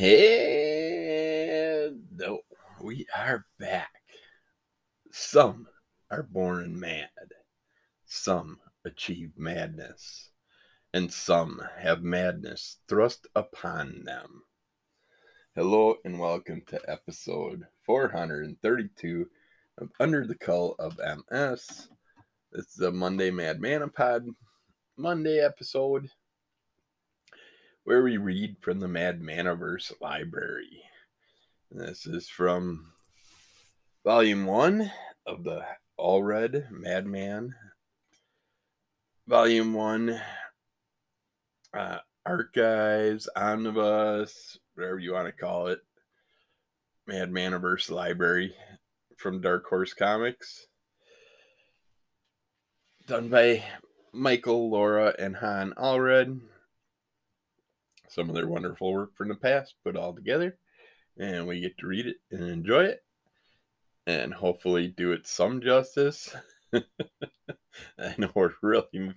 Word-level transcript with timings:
And 0.00 1.96
we 2.80 3.04
are 3.16 3.44
back. 3.58 3.90
Some 5.10 5.66
are 6.08 6.22
born 6.22 6.78
mad, 6.78 7.08
some 8.06 8.60
achieve 8.84 9.32
madness, 9.36 10.30
and 10.94 11.12
some 11.12 11.60
have 11.78 12.04
madness 12.04 12.78
thrust 12.86 13.26
upon 13.34 14.04
them. 14.04 14.44
Hello, 15.56 15.96
and 16.04 16.20
welcome 16.20 16.62
to 16.68 16.80
episode 16.86 17.66
432 17.84 19.26
of 19.78 19.90
Under 19.98 20.24
the 20.24 20.36
Cull 20.36 20.76
of 20.78 21.00
MS. 21.28 21.88
This 22.52 22.66
is 22.72 22.80
a 22.82 22.92
Monday 22.92 23.32
Mad 23.32 23.58
Manapod 23.58 24.28
Monday 24.96 25.40
episode 25.40 26.08
where 27.88 28.02
we 28.02 28.18
read 28.18 28.54
from 28.60 28.80
the 28.80 28.86
Mad 28.86 29.22
Manaverse 29.22 29.90
library. 30.02 30.82
This 31.70 32.04
is 32.04 32.28
from 32.28 32.92
volume 34.04 34.44
one 34.44 34.92
of 35.24 35.42
the 35.42 35.64
Allred 35.98 36.70
Madman, 36.70 37.54
volume 39.26 39.72
one, 39.72 40.20
uh, 41.72 42.00
archives, 42.26 43.26
omnibus, 43.34 44.58
whatever 44.74 44.98
you 44.98 45.14
want 45.14 45.28
to 45.28 45.32
call 45.32 45.68
it, 45.68 45.80
Mad 47.06 47.30
Manaverse 47.30 47.90
library 47.90 48.54
from 49.16 49.40
Dark 49.40 49.64
Horse 49.64 49.94
Comics. 49.94 50.66
Done 53.06 53.30
by 53.30 53.64
Michael, 54.12 54.68
Laura, 54.68 55.14
and 55.18 55.34
Han 55.36 55.72
Allred 55.78 56.38
some 58.08 58.28
of 58.28 58.34
their 58.34 58.48
wonderful 58.48 58.92
work 58.92 59.16
from 59.16 59.28
the 59.28 59.34
past 59.34 59.74
put 59.84 59.96
all 59.96 60.14
together, 60.14 60.58
and 61.18 61.46
we 61.46 61.60
get 61.60 61.76
to 61.78 61.86
read 61.86 62.06
it 62.06 62.16
and 62.30 62.48
enjoy 62.48 62.84
it, 62.84 63.02
and 64.06 64.32
hopefully 64.32 64.88
do 64.88 65.12
it 65.12 65.26
some 65.26 65.60
justice. 65.60 66.34
I 66.72 68.14
know 68.18 68.30
we're 68.34 68.54
really, 68.62 69.14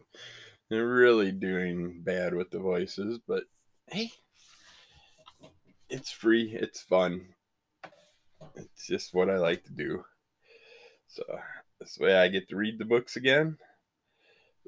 really 0.69 1.31
doing 1.31 2.01
bad 2.01 2.33
with 2.33 2.51
the 2.51 2.59
voices, 2.59 3.19
but 3.27 3.43
hey, 3.87 4.11
it's 5.89 6.11
free, 6.11 6.51
it's 6.53 6.81
fun. 6.81 7.27
It's 8.55 8.87
just 8.87 9.13
what 9.13 9.29
I 9.29 9.37
like 9.37 9.63
to 9.65 9.73
do. 9.73 10.03
So 11.07 11.23
this 11.79 11.97
way 11.99 12.15
I 12.15 12.27
get 12.27 12.47
to 12.49 12.55
read 12.55 12.79
the 12.79 12.85
books 12.85 13.15
again 13.15 13.57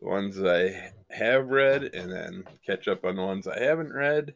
ones 0.02 0.42
I 0.44 0.92
have 1.10 1.48
read 1.48 1.84
and 1.84 2.12
then 2.12 2.44
catch 2.66 2.88
up 2.88 3.06
on 3.06 3.16
the 3.16 3.22
ones 3.24 3.48
I 3.48 3.60
haven't 3.60 3.94
read. 3.94 4.36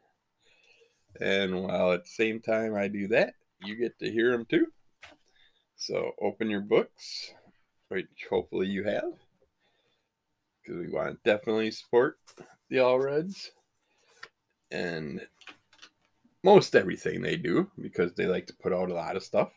And 1.20 1.64
while 1.64 1.94
at 1.94 2.04
the 2.04 2.10
same 2.10 2.42
time 2.42 2.76
I 2.76 2.88
do 2.88 3.08
that, 3.10 3.34
you 3.64 3.76
get 3.76 3.98
to 4.00 4.12
hear 4.12 4.32
them 4.32 4.46
too. 4.46 4.68
So 5.76 6.12
open 6.22 6.50
your 6.50 6.62
books, 6.62 7.34
which 7.90 8.08
hopefully 8.30 8.68
you 8.68 8.84
have, 8.84 9.14
because 10.62 10.80
we 10.80 10.90
want 10.92 11.24
to 11.24 11.30
definitely 11.30 11.72
support 11.72 12.18
the 12.70 12.78
Allreds 12.78 13.50
and 14.72 15.22
most 16.44 16.76
everything 16.76 17.22
they 17.22 17.36
do 17.36 17.70
because 17.80 18.14
they 18.14 18.26
like 18.26 18.48
to 18.48 18.56
put 18.56 18.74
out 18.74 18.90
a 18.90 18.94
lot 18.94 19.16
of 19.16 19.24
stuff. 19.24 19.52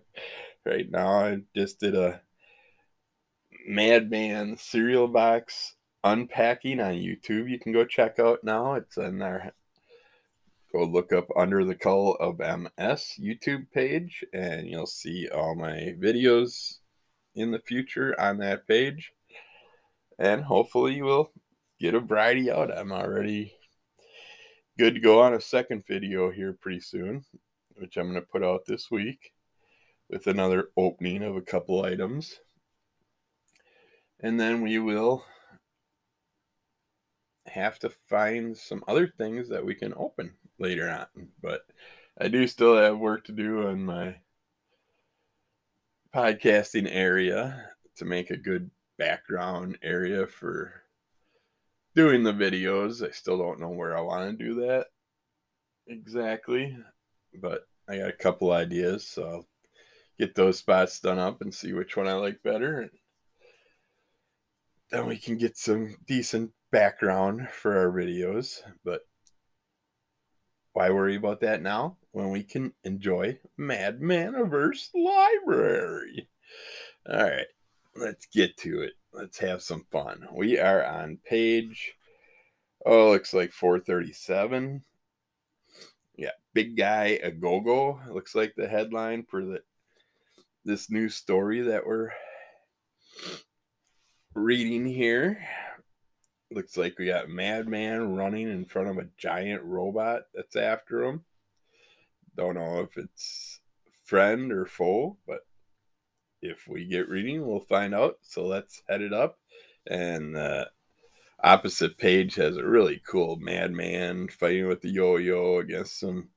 right 0.64 0.90
now, 0.90 1.08
I 1.08 1.38
just 1.54 1.80
did 1.80 1.94
a 1.94 2.20
Madman 3.66 4.56
cereal 4.56 5.08
box 5.08 5.74
unpacking 6.04 6.80
on 6.80 6.94
YouTube. 6.94 7.50
You 7.50 7.58
can 7.58 7.72
go 7.72 7.84
check 7.84 8.18
out 8.18 8.42
now. 8.42 8.74
It's 8.74 8.96
in 8.96 9.18
there. 9.18 9.52
Go 10.72 10.84
look 10.84 11.12
up 11.12 11.26
Under 11.36 11.64
the 11.64 11.74
Cull 11.74 12.14
of 12.20 12.38
MS 12.38 13.14
YouTube 13.20 13.70
page, 13.72 14.24
and 14.32 14.68
you'll 14.68 14.86
see 14.86 15.28
all 15.28 15.54
my 15.54 15.94
videos 16.00 16.78
in 17.34 17.50
the 17.50 17.58
future 17.58 18.14
on 18.20 18.38
that 18.38 18.66
page. 18.68 19.12
And 20.18 20.44
hopefully, 20.44 20.94
you 20.94 21.04
will 21.04 21.32
get 21.80 21.94
a 21.94 22.00
variety 22.00 22.50
out. 22.50 22.76
I'm 22.76 22.92
already 22.92 23.54
good 24.78 24.94
to 24.94 25.00
go 25.00 25.20
on 25.20 25.34
a 25.34 25.40
second 25.40 25.84
video 25.86 26.30
here 26.30 26.52
pretty 26.52 26.80
soon, 26.80 27.24
which 27.74 27.96
I'm 27.96 28.10
going 28.10 28.14
to 28.14 28.22
put 28.22 28.44
out 28.44 28.60
this 28.66 28.90
week 28.90 29.32
with 30.08 30.26
another 30.26 30.68
opening 30.76 31.22
of 31.22 31.36
a 31.36 31.42
couple 31.42 31.84
items 31.84 32.38
and 34.22 34.38
then 34.38 34.62
we 34.62 34.78
will 34.78 35.24
have 37.46 37.78
to 37.80 37.90
find 37.90 38.56
some 38.56 38.84
other 38.86 39.12
things 39.18 39.48
that 39.48 39.64
we 39.64 39.74
can 39.74 39.92
open 39.96 40.34
later 40.58 40.88
on. 40.90 41.28
But 41.42 41.62
I 42.20 42.28
do 42.28 42.46
still 42.46 42.76
have 42.76 42.98
work 42.98 43.24
to 43.24 43.32
do 43.32 43.66
on 43.66 43.84
my 43.84 44.16
podcasting 46.14 46.88
area 46.90 47.70
to 47.96 48.04
make 48.04 48.30
a 48.30 48.36
good 48.36 48.70
background 48.98 49.78
area 49.82 50.26
for 50.26 50.82
doing 51.94 52.22
the 52.22 52.32
videos. 52.32 53.06
I 53.06 53.10
still 53.10 53.38
don't 53.38 53.60
know 53.60 53.70
where 53.70 53.96
I 53.96 54.00
want 54.00 54.38
to 54.38 54.44
do 54.44 54.54
that 54.66 54.86
exactly, 55.86 56.76
but 57.40 57.66
I 57.88 57.98
got 57.98 58.08
a 58.08 58.12
couple 58.12 58.52
ideas, 58.52 59.06
so 59.06 59.26
I'll 59.26 59.46
get 60.18 60.34
those 60.34 60.58
spots 60.58 61.00
done 61.00 61.18
up 61.18 61.40
and 61.40 61.52
see 61.52 61.72
which 61.72 61.96
one 61.96 62.06
I 62.06 62.14
like 62.14 62.42
better 62.42 62.90
then 64.90 65.06
we 65.06 65.16
can 65.16 65.36
get 65.36 65.56
some 65.56 65.96
decent 66.06 66.50
background 66.70 67.48
for 67.50 67.76
our 67.78 67.90
videos. 67.90 68.60
But 68.84 69.02
why 70.72 70.90
worry 70.90 71.16
about 71.16 71.40
that 71.40 71.62
now 71.62 71.96
when 72.12 72.30
we 72.30 72.42
can 72.42 72.72
enjoy 72.84 73.38
Mad 73.56 74.00
Manaverse 74.00 74.88
Library? 74.94 76.28
All 77.08 77.22
right, 77.22 77.46
let's 77.96 78.26
get 78.26 78.56
to 78.58 78.82
it. 78.82 78.92
Let's 79.12 79.38
have 79.38 79.62
some 79.62 79.86
fun. 79.90 80.26
We 80.32 80.58
are 80.58 80.84
on 80.84 81.18
page, 81.24 81.94
oh, 82.86 83.10
looks 83.10 83.34
like 83.34 83.52
437. 83.52 84.84
Yeah, 86.16 86.30
Big 86.52 86.76
Guy 86.76 87.18
A 87.22 87.30
Go 87.30 87.60
Go 87.60 88.00
looks 88.10 88.34
like 88.34 88.54
the 88.54 88.68
headline 88.68 89.24
for 89.28 89.44
the 89.44 89.62
this 90.64 90.90
new 90.90 91.08
story 91.08 91.62
that 91.62 91.86
we're 91.86 92.10
reading 94.40 94.86
here. 94.86 95.38
Looks 96.50 96.76
like 96.76 96.98
we 96.98 97.06
got 97.06 97.28
Madman 97.28 98.16
running 98.16 98.50
in 98.50 98.64
front 98.64 98.88
of 98.88 98.98
a 98.98 99.08
giant 99.16 99.62
robot 99.62 100.22
that's 100.34 100.56
after 100.56 101.04
him. 101.04 101.22
Don't 102.36 102.54
know 102.54 102.80
if 102.80 102.96
it's 102.96 103.60
friend 104.04 104.50
or 104.50 104.66
foe, 104.66 105.16
but 105.26 105.40
if 106.42 106.66
we 106.66 106.86
get 106.86 107.08
reading, 107.08 107.46
we'll 107.46 107.60
find 107.60 107.94
out. 107.94 108.16
So 108.22 108.46
let's 108.46 108.82
head 108.88 109.02
it 109.02 109.12
up. 109.12 109.38
And 109.86 110.36
opposite 111.42 111.98
page 111.98 112.34
has 112.36 112.56
a 112.56 112.64
really 112.64 113.00
cool 113.06 113.36
Madman 113.36 114.28
fighting 114.28 114.66
with 114.66 114.80
the 114.80 114.90
yo 114.90 115.18
yo 115.18 115.58
against 115.58 116.00
some 116.00 116.28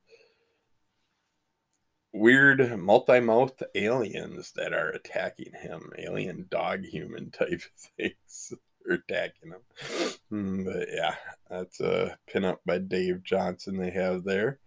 weird 2.14 2.80
multi-mouth 2.80 3.64
aliens 3.74 4.52
that 4.56 4.72
are 4.72 4.90
attacking 4.90 5.52
him 5.52 5.92
alien 5.98 6.46
dog 6.50 6.86
human 6.86 7.32
type 7.32 7.62
things 7.98 8.54
are 8.88 8.94
attacking 8.94 9.52
him. 9.52 10.20
Hmm, 10.30 10.64
but 10.64 10.88
yeah 10.92 11.16
that's 11.50 11.80
a 11.80 12.18
pinup 12.32 12.58
by 12.66 12.78
dave 12.78 13.24
johnson 13.24 13.78
they 13.78 13.90
have 13.90 14.24
there. 14.24 14.60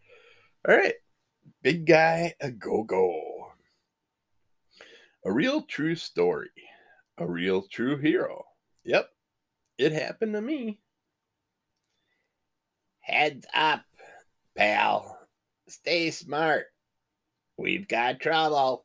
All 0.69 0.77
right 0.77 0.95
big 1.63 1.87
guy 1.87 2.35
a 2.41 2.51
go-go. 2.51 3.53
A 5.25 5.33
real 5.33 5.63
true 5.63 5.95
story 5.95 6.51
a 7.19 7.27
real 7.27 7.63
true 7.63 7.97
hero. 7.97 8.45
Yep 8.85 9.09
it 9.79 9.93
happened 9.93 10.33
to 10.35 10.43
me. 10.43 10.81
Heads 13.01 13.47
up 13.55 13.85
pal. 14.57 15.17
Stay 15.69 16.11
smart 16.11 16.67
We've 17.57 17.89
got 17.89 18.21
trouble. 18.21 18.85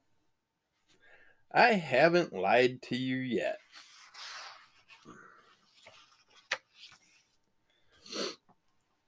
I 1.53 1.73
haven't 1.73 2.33
lied 2.33 2.81
to 2.83 2.95
you 2.95 3.17
yet. 3.17 3.57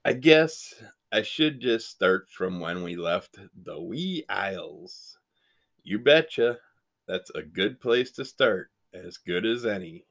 I 0.04 0.12
guess 0.12 0.74
I 1.10 1.22
should 1.22 1.60
just 1.60 1.88
start 1.88 2.28
from 2.28 2.60
when 2.60 2.82
we 2.82 2.96
left 2.96 3.38
the 3.62 3.80
Wee 3.80 4.24
Isles. 4.28 5.18
You 5.82 5.98
betcha. 5.98 6.58
That's 7.06 7.30
a 7.30 7.42
good 7.42 7.80
place 7.80 8.10
to 8.12 8.24
start, 8.24 8.70
as 8.92 9.16
good 9.16 9.46
as 9.46 9.64
any. 9.64 10.04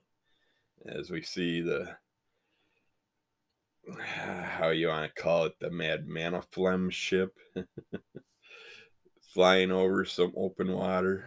As 0.88 1.12
we 1.12 1.22
see 1.22 1.62
the 1.62 1.96
how 4.00 4.70
you 4.70 4.88
want 4.88 5.14
to 5.14 5.22
call 5.22 5.46
it, 5.46 5.60
the 5.60 5.70
Mad 5.70 6.08
Manaflem 6.08 6.92
ship. 6.92 7.38
flying 9.34 9.72
over 9.72 10.06
some 10.06 10.32
open 10.36 10.72
water. 10.72 11.26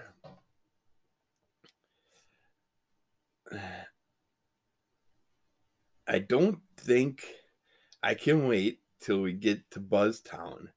I 6.09 6.21
don't 6.21 6.61
think 6.77 7.25
I 8.03 8.15
can 8.15 8.47
wait 8.47 8.79
till 9.01 9.21
we 9.21 9.33
get 9.33 9.69
to 9.73 9.81
Buzztown 9.81 10.69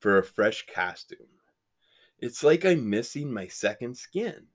for 0.00 0.18
a 0.18 0.22
fresh 0.22 0.66
costume. 0.66 1.26
It's 2.18 2.44
like 2.44 2.66
I'm 2.66 2.90
missing 2.90 3.32
my 3.32 3.46
second 3.46 3.96
skin. 3.96 4.48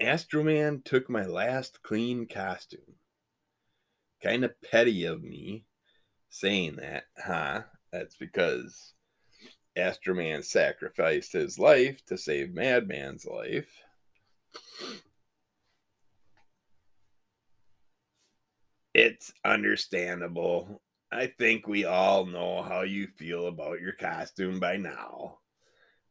Astroman 0.00 0.84
took 0.84 1.08
my 1.08 1.24
last 1.24 1.82
clean 1.82 2.26
costume. 2.26 2.80
Kind 4.22 4.44
of 4.44 4.60
petty 4.60 5.06
of 5.06 5.22
me 5.22 5.64
saying 6.28 6.76
that, 6.76 7.04
huh? 7.16 7.62
That's 7.92 8.16
because 8.16 8.92
Astroman 9.76 10.44
sacrificed 10.44 11.32
his 11.32 11.58
life 11.58 12.04
to 12.06 12.18
save 12.18 12.48
Madman's 12.48 13.24
life. 13.24 13.70
It's 18.94 19.32
understandable. 19.44 20.82
I 21.10 21.26
think 21.26 21.66
we 21.66 21.84
all 21.84 22.26
know 22.26 22.62
how 22.62 22.82
you 22.82 23.06
feel 23.06 23.46
about 23.46 23.80
your 23.80 23.92
costume 23.92 24.60
by 24.60 24.76
now. 24.76 25.38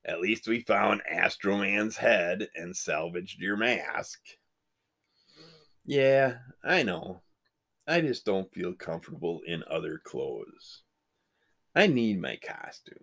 At 0.04 0.22
least 0.22 0.48
we 0.48 0.62
found 0.62 1.02
Astroman's 1.12 1.98
head 1.98 2.50
and 2.56 2.76
salvaged 2.76 3.40
your 3.40 3.58
mask. 3.58 4.20
Yeah, 5.86 6.38
I 6.64 6.82
know. 6.82 7.22
I 7.88 8.02
just 8.02 8.26
don't 8.26 8.52
feel 8.54 8.74
comfortable 8.74 9.42
in 9.46 9.64
other 9.70 10.00
clothes. 10.04 10.82
I 11.76 11.88
need 11.88 12.20
my 12.20 12.38
costume. 12.38 12.98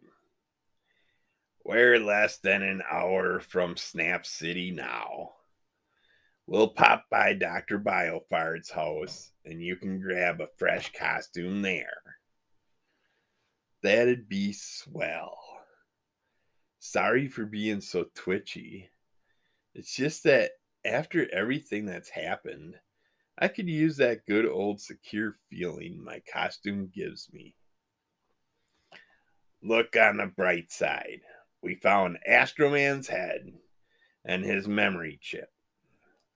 We're 1.69 1.99
less 1.99 2.39
than 2.39 2.63
an 2.63 2.83
hour 2.91 3.41
from 3.41 3.77
Snap 3.77 4.25
City 4.25 4.71
now. 4.71 5.33
We'll 6.47 6.69
pop 6.69 7.05
by 7.11 7.35
Dr. 7.35 7.79
Boiffard's 7.79 8.71
house 8.71 9.33
and 9.45 9.63
you 9.63 9.77
can 9.77 10.01
grab 10.01 10.41
a 10.41 10.49
fresh 10.57 10.91
costume 10.95 11.61
there. 11.61 12.01
That'd 13.83 14.31
be 14.31 14.55
swell. 14.55 15.39
Sorry 16.79 17.29
for 17.29 17.45
being 17.45 17.83
so 17.83 18.07
twitchy. 18.15 18.89
It's 19.75 19.95
just 19.95 20.25
that 20.25 20.53
after 20.87 21.31
everything 21.31 21.85
that's 21.85 22.09
happened, 22.09 22.77
I 23.39 23.49
could 23.49 23.69
use 23.69 23.99
that 23.99 24.25
good 24.25 24.47
old 24.47 24.81
secure 24.81 25.35
feeling 25.51 26.03
my 26.03 26.23
costume 26.33 26.91
gives 26.95 27.31
me. 27.31 27.55
Look 29.63 29.97
on 29.97 30.17
the 30.17 30.33
bright 30.35 30.73
side. 30.73 31.21
We 31.63 31.75
found 31.77 32.19
Astroman's 32.29 33.09
head, 33.09 33.53
and 34.25 34.45
his 34.45 34.69
memory 34.69 35.19
chip 35.21 35.51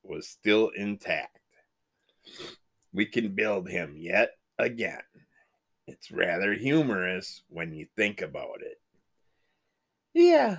was 0.02 0.28
still 0.28 0.70
intact. 0.70 1.38
We 2.92 3.06
can 3.06 3.34
build 3.34 3.69
him 3.69 3.96
yet 3.96 4.32
again. 4.58 5.02
It's 5.86 6.10
rather 6.10 6.52
humorous 6.54 7.42
when 7.48 7.72
you 7.74 7.86
think 7.96 8.22
about 8.22 8.62
it. 8.62 8.80
Yeah. 10.14 10.58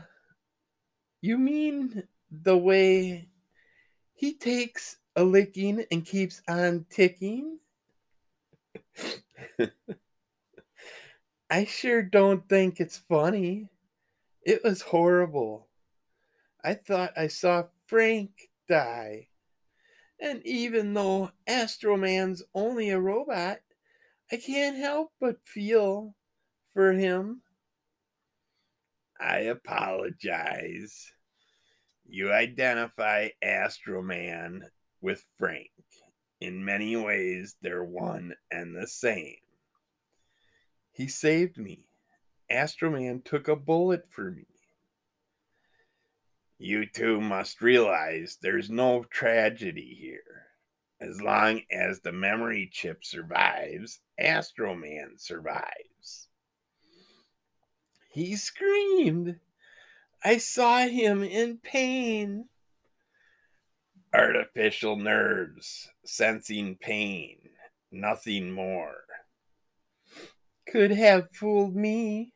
You 1.22 1.38
mean 1.38 2.04
the 2.32 2.58
way 2.58 3.30
he 4.14 4.34
takes 4.34 4.98
a 5.16 5.24
licking 5.24 5.86
and 5.92 6.06
keeps 6.06 6.42
on 6.48 6.86
ticking? 6.90 7.60
I 11.50 11.66
sure 11.66 12.02
don't 12.02 12.48
think 12.50 12.80
it's 12.80 12.98
funny. 12.98 13.70
It 14.46 14.64
was 14.64 14.82
horrible. 14.82 15.70
I 16.64 16.74
thought 16.74 17.18
I 17.18 17.28
saw 17.28 17.64
Frank 17.86 18.32
die. 18.68 19.28
And 20.20 20.46
even 20.46 20.94
though 20.94 21.32
Astroman's 21.48 22.44
only 22.54 22.90
a 22.90 23.00
robot, 23.00 23.60
I 24.32 24.38
can't 24.38 24.78
help 24.78 25.12
but 25.20 25.46
feel 25.46 26.16
for 26.74 26.94
him. 26.94 27.42
I 29.20 29.40
apologize. 29.40 31.12
You 32.06 32.34
identify 32.34 33.30
Astroman 33.44 34.62
with 35.02 35.24
Frank. 35.38 35.72
In 36.42 36.66
many 36.66 36.96
ways, 36.98 37.56
they're 37.62 37.84
one 37.84 38.34
and 38.52 38.76
the 38.76 38.88
same. 38.88 39.38
He 40.92 41.08
saved 41.08 41.58
me. 41.58 41.86
Astroman 42.54 43.24
took 43.26 43.48
a 43.48 43.56
bullet 43.56 44.08
for 44.10 44.30
me. 44.32 44.46
You 46.60 46.86
two 46.86 47.20
must 47.20 47.62
realize 47.62 48.38
there's 48.42 48.70
no 48.70 49.04
tragedy 49.10 49.98
here. 50.00 50.48
As 51.02 51.22
long 51.22 51.62
as 51.72 52.00
the 52.00 52.12
memory 52.12 52.70
chip 52.72 53.04
survives, 53.04 54.00
Astroman 54.22 55.20
survives. 55.20 56.30
He 58.12 58.36
screamed. 58.36 59.40
I 60.24 60.38
saw 60.38 60.88
him 60.88 61.24
in 61.24 61.58
pain. 61.58 62.48
Artificial 64.14 64.96
nerves, 64.96 65.90
sensing 66.06 66.76
pain, 66.76 67.40
nothing 67.92 68.52
more. 68.52 69.04
Could 70.68 70.92
have 70.92 71.32
fooled 71.32 71.76
me. 71.76 72.33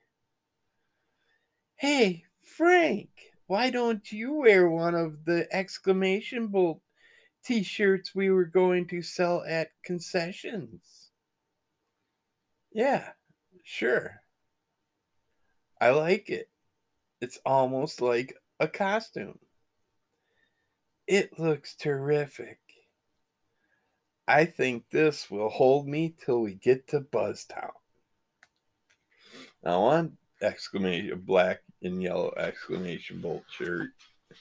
Hey, 1.79 2.23
Frank, 2.41 3.09
why 3.45 3.69
don't 3.69 4.11
you 4.11 4.33
wear 4.33 4.67
one 4.67 4.95
of 4.95 5.25
the 5.25 5.47
exclamation 5.51 6.47
bolt 6.47 6.81
t 7.45 7.61
shirts 7.61 8.15
we 8.15 8.31
were 8.31 8.45
going 8.45 8.87
to 8.87 9.03
sell 9.03 9.43
at 9.47 9.69
concessions? 9.83 11.11
Yeah, 12.73 13.07
sure. 13.63 14.23
I 15.79 15.91
like 15.91 16.31
it. 16.31 16.49
It's 17.21 17.37
almost 17.45 18.01
like 18.01 18.33
a 18.59 18.67
costume. 18.67 19.37
It 21.05 21.37
looks 21.37 21.75
terrific. 21.75 22.57
I 24.27 24.45
think 24.45 24.89
this 24.89 25.29
will 25.29 25.49
hold 25.49 25.87
me 25.87 26.15
till 26.25 26.41
we 26.41 26.55
get 26.55 26.87
to 26.87 27.01
Buzztown. 27.01 27.69
Now 29.63 29.81
want 29.81 30.13
exclamation 30.41 31.19
black 31.19 31.61
and 31.83 32.01
yellow 32.01 32.33
exclamation 32.37 33.21
bolt 33.21 33.43
shirt. 33.49 33.89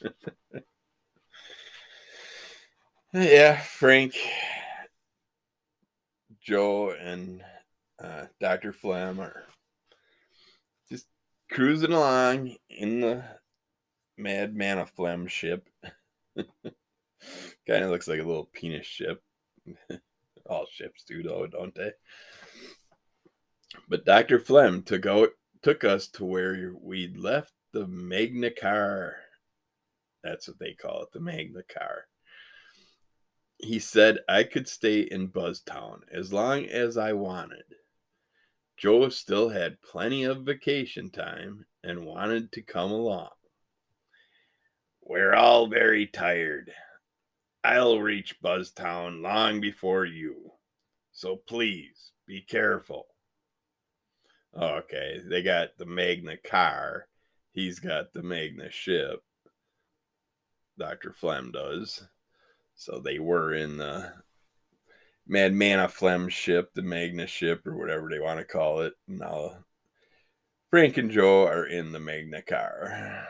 yeah, 3.12 3.60
Frank, 3.60 4.14
Joe, 6.40 6.90
and 6.92 7.42
uh, 8.02 8.26
Dr. 8.40 8.72
Flem 8.72 9.20
are 9.20 9.44
just 10.90 11.06
cruising 11.50 11.92
along 11.92 12.56
in 12.70 13.00
the 13.00 13.24
Madman 14.16 14.78
of 14.78 14.90
Flem 14.90 15.26
ship. 15.26 15.68
kind 17.66 17.84
of 17.84 17.90
looks 17.90 18.08
like 18.08 18.20
a 18.20 18.24
little 18.24 18.50
penis 18.52 18.86
ship. 18.86 19.22
All 20.48 20.66
ships 20.70 21.04
do, 21.04 21.22
though, 21.22 21.46
don't 21.46 21.74
they? 21.74 21.92
But 23.88 24.04
Dr. 24.04 24.38
Flem 24.38 24.82
took 24.82 25.06
out 25.06 25.30
took 25.62 25.84
us 25.84 26.08
to 26.08 26.24
where 26.24 26.74
we'd 26.80 27.16
left 27.16 27.52
the 27.72 27.86
Magna 27.86 28.50
Car. 28.50 29.16
That's 30.22 30.48
what 30.48 30.58
they 30.58 30.72
call 30.72 31.02
it, 31.02 31.12
the 31.12 31.20
Magna 31.20 31.62
Car. 31.62 32.06
He 33.58 33.78
said 33.78 34.18
I 34.28 34.42
could 34.42 34.68
stay 34.68 35.00
in 35.00 35.28
Buzztown 35.28 36.00
as 36.12 36.32
long 36.32 36.66
as 36.66 36.96
I 36.96 37.12
wanted. 37.12 37.64
Joe 38.76 39.08
still 39.08 39.48
had 39.48 39.80
plenty 39.80 40.24
of 40.24 40.44
vacation 40.44 41.10
time 41.10 41.64
and 41.82 42.04
wanted 42.04 42.52
to 42.52 42.62
come 42.62 42.92
along. 42.92 43.30
We're 45.00 45.34
all 45.34 45.68
very 45.68 46.06
tired. 46.06 46.70
I'll 47.64 48.00
reach 48.00 48.40
Buzztown 48.42 49.22
long 49.22 49.60
before 49.60 50.04
you. 50.04 50.52
So 51.12 51.36
please 51.36 52.12
be 52.26 52.42
careful. 52.42 53.06
Oh, 54.58 54.76
okay, 54.76 55.20
they 55.22 55.42
got 55.42 55.76
the 55.76 55.84
Magna 55.84 56.36
car. 56.38 57.08
He's 57.52 57.78
got 57.78 58.12
the 58.12 58.22
Magna 58.22 58.70
ship. 58.70 59.22
Dr. 60.78 61.12
Flem 61.12 61.52
does. 61.52 62.02
So 62.74 62.98
they 62.98 63.18
were 63.18 63.52
in 63.52 63.76
the 63.76 64.12
Mad 65.26 65.52
Mana 65.52 65.88
Flem 65.88 66.28
ship, 66.28 66.72
the 66.74 66.82
Magna 66.82 67.26
ship, 67.26 67.66
or 67.66 67.76
whatever 67.76 68.08
they 68.08 68.20
want 68.20 68.38
to 68.38 68.44
call 68.44 68.80
it. 68.80 68.94
Now 69.06 69.64
Frank 70.70 70.96
and 70.96 71.10
Joe 71.10 71.46
are 71.46 71.66
in 71.66 71.92
the 71.92 72.00
Magna 72.00 72.42
car. 72.42 73.28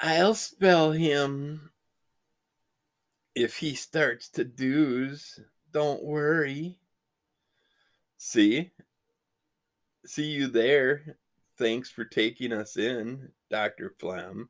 I'll 0.00 0.34
spell 0.34 0.92
him 0.92 1.70
if 3.34 3.56
he 3.56 3.74
starts 3.74 4.28
to 4.30 4.44
doze. 4.44 5.40
Don't 5.72 6.02
worry. 6.02 6.78
See? 8.26 8.70
See 10.06 10.30
you 10.30 10.46
there. 10.46 11.18
Thanks 11.58 11.90
for 11.90 12.06
taking 12.06 12.54
us 12.54 12.78
in, 12.78 13.28
Dr. 13.50 13.94
Flem. 13.98 14.48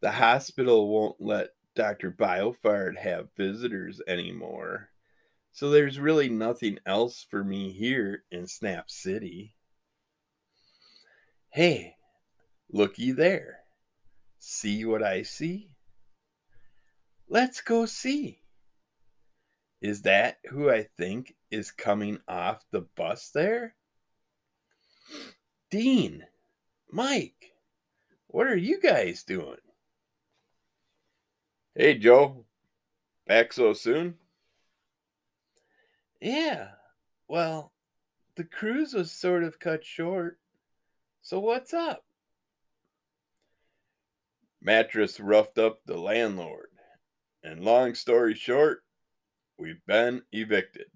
The 0.00 0.12
hospital 0.12 0.88
won't 0.88 1.20
let 1.20 1.48
Dr. 1.74 2.12
Boiffard 2.12 2.96
have 2.96 3.34
visitors 3.36 4.00
anymore, 4.06 4.90
So 5.50 5.70
there's 5.70 5.98
really 5.98 6.28
nothing 6.28 6.78
else 6.86 7.26
for 7.28 7.42
me 7.42 7.72
here 7.72 8.22
in 8.30 8.46
Snap 8.46 8.88
City. 8.88 9.56
Hey, 11.50 11.96
looky 12.70 13.10
there. 13.10 13.64
See 14.38 14.84
what 14.84 15.02
I 15.02 15.22
see? 15.22 15.72
Let's 17.28 17.60
go 17.62 17.84
see. 17.86 18.43
Is 19.80 20.02
that 20.02 20.38
who 20.48 20.70
I 20.70 20.84
think 20.84 21.34
is 21.50 21.70
coming 21.70 22.18
off 22.26 22.64
the 22.70 22.82
bus 22.96 23.30
there? 23.30 23.74
Dean, 25.70 26.24
Mike, 26.90 27.52
what 28.28 28.46
are 28.46 28.56
you 28.56 28.80
guys 28.80 29.24
doing? 29.24 29.58
Hey, 31.74 31.98
Joe. 31.98 32.44
Back 33.26 33.52
so 33.52 33.72
soon? 33.72 34.14
Yeah. 36.20 36.68
Well, 37.26 37.72
the 38.36 38.44
cruise 38.44 38.94
was 38.94 39.10
sort 39.10 39.42
of 39.42 39.58
cut 39.58 39.84
short. 39.84 40.38
So 41.22 41.40
what's 41.40 41.74
up? 41.74 42.04
Mattress 44.62 45.18
roughed 45.18 45.58
up 45.58 45.80
the 45.84 45.98
landlord. 45.98 46.68
And 47.42 47.64
long 47.64 47.94
story 47.94 48.34
short, 48.34 48.83
we've 49.58 49.84
been 49.86 50.22
evicted. 50.32 50.86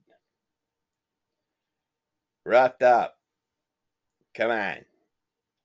Roughed 2.44 2.82
up. 2.82 3.16
Come 4.34 4.50
on. 4.50 4.84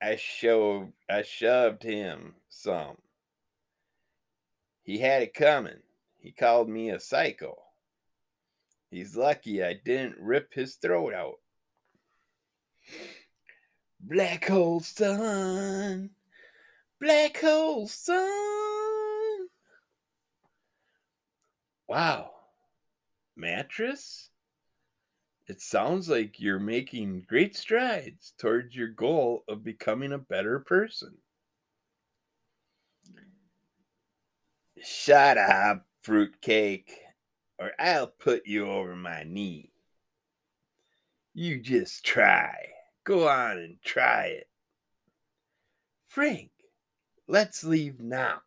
I 0.01 0.17
shoved 0.17 0.91
I 1.09 1.21
shoved 1.21 1.83
him 1.83 2.35
some. 2.49 2.97
He 4.83 4.97
had 4.97 5.21
it 5.21 5.33
coming. 5.33 5.79
He 6.17 6.31
called 6.31 6.67
me 6.67 6.89
a 6.89 6.99
psycho. 6.99 7.55
He's 8.89 9.15
lucky 9.15 9.63
I 9.63 9.73
didn't 9.73 10.17
rip 10.19 10.53
his 10.53 10.75
throat 10.75 11.13
out. 11.13 11.39
Black 14.01 14.47
hole 14.47 14.81
sun. 14.81 16.09
Black 16.99 17.39
hole 17.39 17.87
sun. 17.87 19.47
Wow. 21.87 22.32
Mattress? 23.35 24.29
It 25.47 25.61
sounds 25.61 26.07
like 26.07 26.39
you're 26.39 26.59
making 26.59 27.25
great 27.27 27.55
strides 27.55 28.33
towards 28.37 28.75
your 28.75 28.87
goal 28.87 29.43
of 29.47 29.63
becoming 29.63 30.13
a 30.13 30.17
better 30.17 30.59
person. 30.59 31.17
Shut 34.81 35.37
up, 35.37 35.85
fruitcake, 36.01 36.93
or 37.59 37.71
I'll 37.79 38.07
put 38.07 38.45
you 38.45 38.69
over 38.69 38.95
my 38.95 39.23
knee. 39.23 39.71
You 41.33 41.59
just 41.59 42.05
try. 42.05 42.53
Go 43.03 43.27
on 43.27 43.57
and 43.57 43.77
try 43.83 44.25
it. 44.25 44.47
Frank, 46.07 46.51
let's 47.27 47.63
leave 47.63 47.99
now. 47.99 48.41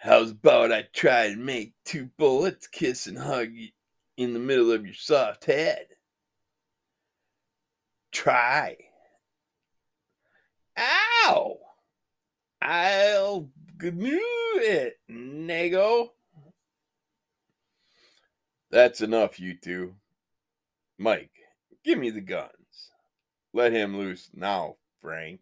How's 0.00 0.30
about 0.30 0.70
I 0.70 0.82
try 0.92 1.24
and 1.24 1.44
make 1.44 1.74
two 1.84 2.08
bullets 2.18 2.68
kiss 2.68 3.08
and 3.08 3.18
hug 3.18 3.52
you 3.52 3.70
in 4.16 4.32
the 4.32 4.38
middle 4.38 4.70
of 4.70 4.84
your 4.84 4.94
soft 4.94 5.46
head? 5.46 5.86
Try. 8.12 8.76
Ow! 10.78 11.58
I'll 12.62 13.50
gnu 13.82 14.20
it, 14.60 15.00
Nago. 15.10 16.10
That's 18.70 19.00
enough, 19.00 19.40
you 19.40 19.56
two. 19.56 19.96
Mike, 20.96 21.32
give 21.84 21.98
me 21.98 22.10
the 22.10 22.20
guns. 22.20 22.92
Let 23.52 23.72
him 23.72 23.98
loose 23.98 24.30
now, 24.32 24.76
Frank. 25.00 25.40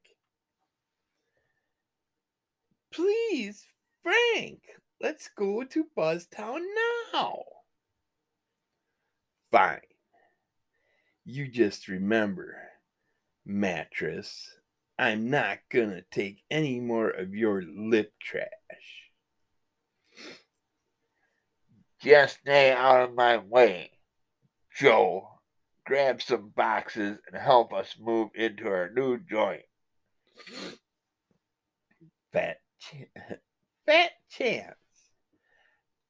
Please, 2.90 3.65
Frank, 4.06 4.60
let's 5.00 5.28
go 5.36 5.64
to 5.64 5.86
Buzztown 5.98 6.60
now. 7.12 7.42
Fine. 9.50 9.80
You 11.24 11.48
just 11.48 11.88
remember, 11.88 12.56
mattress, 13.44 14.48
I'm 14.96 15.28
not 15.28 15.58
gonna 15.72 16.02
take 16.12 16.44
any 16.52 16.78
more 16.78 17.10
of 17.10 17.34
your 17.34 17.64
lip 17.64 18.12
trash. 18.22 18.46
Just 22.00 22.38
stay 22.42 22.70
out 22.70 23.08
of 23.08 23.14
my 23.16 23.38
way. 23.38 23.90
Joe, 24.72 25.26
grab 25.84 26.22
some 26.22 26.52
boxes 26.54 27.18
and 27.26 27.42
help 27.42 27.72
us 27.72 27.96
move 27.98 28.28
into 28.36 28.68
our 28.68 28.88
new 28.88 29.18
joint. 29.18 29.62
Fat, 32.32 32.58
fat 33.86 34.10
chance. 34.28 34.74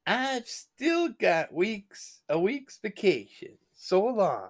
I've 0.06 0.47
still 0.47 1.09
got 1.09 1.52
weeks, 1.52 2.21
a 2.28 2.38
week's 2.38 2.78
vacation. 2.78 3.59
So 3.75 4.04
long. 4.04 4.49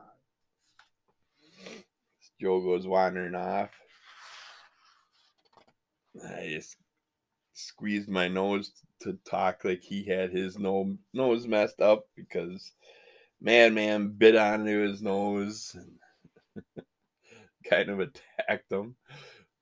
Joe 2.40 2.61
goes 2.61 2.87
wandering 2.87 3.35
off. 3.35 3.71
I 6.25 6.49
just 6.50 6.76
squeezed 7.54 8.09
my 8.09 8.28
nose 8.28 8.73
to 9.00 9.18
talk 9.28 9.64
like 9.64 9.83
he 9.83 10.04
had 10.04 10.30
his 10.30 10.59
no, 10.59 10.97
nose 11.12 11.47
messed 11.47 11.80
up 11.80 12.04
because 12.14 12.73
Madman 13.40 14.09
bit 14.09 14.37
onto 14.37 14.87
his 14.87 15.02
nose 15.02 15.75
and 15.75 16.64
kind 17.71 17.90
of 17.90 18.00
attacked 18.00 18.71
him 18.71 18.97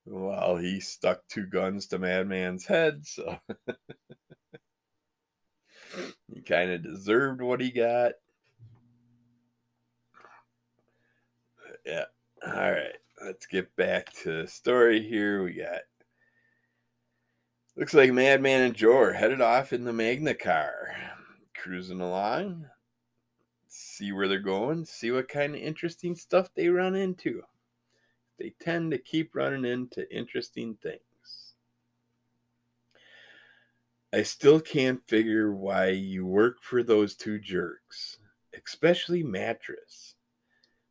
while 0.05 0.57
he 0.57 0.81
stuck 0.81 1.27
two 1.29 1.47
guns 1.47 1.87
to 1.89 1.99
Madman's 1.99 2.67
head. 2.67 3.07
So 3.07 3.39
he 6.33 6.41
kind 6.43 6.71
of 6.71 6.83
deserved 6.83 7.41
what 7.41 7.61
he 7.61 7.71
got. 7.71 8.13
Yeah. 11.85 12.05
All 12.47 12.73
right. 12.73 12.97
Let's 13.25 13.47
get 13.47 13.75
back 13.77 14.13
to 14.23 14.43
the 14.43 14.49
story 14.49 15.03
here. 15.07 15.43
We 15.43 15.55
got 15.55 15.83
Looks 17.77 17.93
like 17.93 18.13
Madman 18.13 18.63
and 18.63 18.75
Joe 18.75 18.99
are 18.99 19.13
headed 19.13 19.41
off 19.41 19.73
in 19.73 19.83
the 19.83 19.93
Magna 19.93 20.33
car, 20.33 20.95
cruising 21.57 22.01
along. 22.01 22.67
See 23.67 24.13
where 24.13 24.29
they're 24.29 24.39
going, 24.39 24.85
see 24.85 25.11
what 25.11 25.27
kind 25.27 25.57
of 25.57 25.61
interesting 25.61 26.15
stuff 26.15 26.55
they 26.55 26.69
run 26.69 26.95
into. 26.95 27.43
They 28.39 28.55
tend 28.61 28.91
to 28.91 28.99
keep 28.99 29.35
running 29.35 29.65
into 29.65 30.13
interesting 30.15 30.77
things. 30.83 31.01
I 34.13 34.23
still 34.23 34.61
can't 34.61 35.07
figure 35.09 35.53
why 35.53 35.89
you 35.89 36.25
work 36.25 36.63
for 36.63 36.83
those 36.83 37.17
two 37.17 37.39
jerks, 37.39 38.19
especially 38.65 39.23
Mattress. 39.23 40.15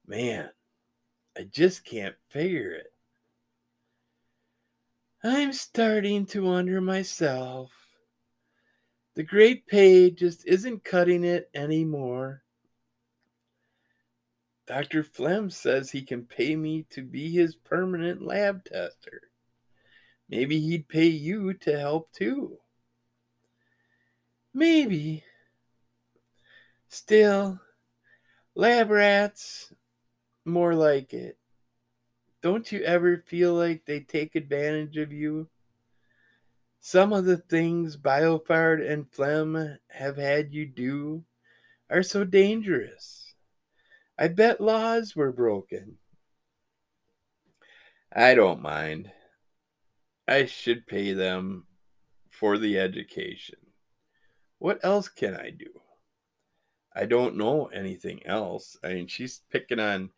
Man, 0.06 0.50
I 1.38 1.44
just 1.44 1.86
can't 1.86 2.16
figure 2.30 2.72
it. 2.72 2.94
I'm 5.24 5.54
starting 5.54 6.26
to 6.28 6.44
wonder 6.44 6.82
myself. 6.82 7.72
The 9.16 9.24
great 9.24 9.68
pay 9.68 10.12
just 10.12 10.46
isn't 10.46 10.84
cutting 10.84 11.24
it 11.24 11.50
anymore. 11.54 12.44
Dr. 14.66 15.04
Flem 15.04 15.50
says 15.50 15.92
he 15.92 16.02
can 16.02 16.26
pay 16.26 16.56
me 16.56 16.86
to 16.92 17.02
be 17.02 17.32
his 17.32 17.56
permanent 17.56 18.22
lab 18.22 18.64
tester. 18.64 19.30
Maybe 20.30 20.60
he'd 20.60 20.88
pay 20.88 21.08
you 21.08 21.54
to 21.54 21.78
help 21.78 22.12
too. 22.14 22.60
Maybe. 24.54 25.24
Still, 26.88 27.60
lab 28.56 28.90
rats, 28.90 29.74
more 30.46 30.76
like 30.76 31.14
it. 31.14 31.38
Don't 32.42 32.72
you 32.72 32.82
ever 32.84 33.18
feel 33.26 33.54
like 33.54 33.86
they 33.86 34.00
take 34.00 34.36
advantage 34.36 34.98
of 34.98 35.12
you? 35.12 35.50
Some 36.80 37.14
of 37.14 37.26
the 37.26 37.38
things 37.38 37.98
Boiffard 37.98 38.86
and 38.86 39.10
Flem 39.12 39.80
have 39.88 40.18
had 40.18 40.54
you 40.54 40.66
do 40.66 41.24
are 41.90 42.04
so 42.04 42.24
dangerous. 42.24 43.33
I 44.18 44.28
bet 44.28 44.62
laws 44.62 45.16
were 45.16 45.32
broken. 45.32 45.98
I 48.16 48.36
don't 48.36 48.62
mind. 48.62 49.12
I 50.28 50.46
should 50.46 50.88
pay 50.88 51.14
them 51.14 51.66
for 52.30 52.58
the 52.58 52.78
education. 52.80 53.58
What 54.60 54.80
else 54.84 55.10
can 55.10 55.36
I 55.36 55.50
do? 55.50 55.82
I 56.96 57.06
don't 57.06 57.38
know 57.38 57.66
anything 57.68 58.26
else. 58.26 58.78
I 58.84 58.94
mean, 58.94 59.08
she's 59.08 59.42
picking 59.50 59.80
on 59.80 60.12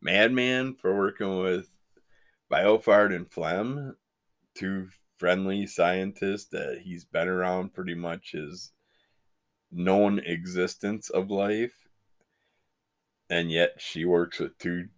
Madman 0.00 0.74
for 0.74 0.96
working 0.96 1.38
with 1.38 1.68
Boiffard 2.50 3.14
and 3.14 3.30
Flem, 3.30 3.96
two 4.54 4.88
friendly 5.18 5.66
scientists 5.66 6.46
that 6.46 6.80
he's 6.82 7.04
been 7.04 7.28
around 7.28 7.74
pretty 7.74 7.94
much 7.94 8.32
his 8.32 8.72
known 9.70 10.18
existence 10.20 11.10
of 11.10 11.30
life. 11.30 11.74
And 13.32 13.50
yet 13.50 13.76
she 13.78 14.04
works 14.04 14.38
with 14.38 14.58
two 14.58 14.88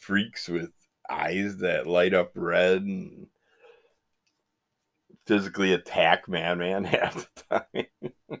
freaks 0.00 0.48
with 0.48 0.72
eyes 1.08 1.58
that 1.58 1.86
light 1.86 2.12
up 2.12 2.32
red 2.34 2.82
and 2.82 3.28
physically 5.24 5.72
attack 5.72 6.28
Madman 6.28 6.82
half 6.84 7.28
the 7.48 7.62
time. 7.62 8.40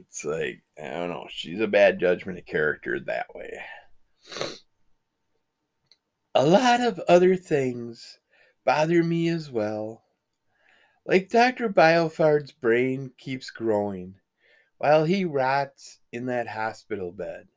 it's 0.00 0.24
like, 0.24 0.62
I 0.82 0.88
don't 0.88 1.10
know. 1.10 1.26
She's 1.28 1.60
a 1.60 1.66
bad 1.66 2.00
judgment 2.00 2.38
of 2.38 2.46
character 2.46 2.98
that 3.00 3.26
way. 3.34 3.60
A 6.34 6.46
lot 6.46 6.80
of 6.80 6.98
other 7.00 7.36
things 7.36 8.20
bother 8.64 9.04
me 9.04 9.28
as 9.28 9.50
well. 9.50 10.02
Like 11.04 11.28
Dr. 11.28 11.68
Boiffard's 11.68 12.52
brain 12.52 13.10
keeps 13.18 13.50
growing 13.50 14.14
while 14.84 15.06
he 15.06 15.24
rots 15.24 15.98
in 16.12 16.26
that 16.26 16.46
hospital 16.46 17.10
bed. 17.10 17.48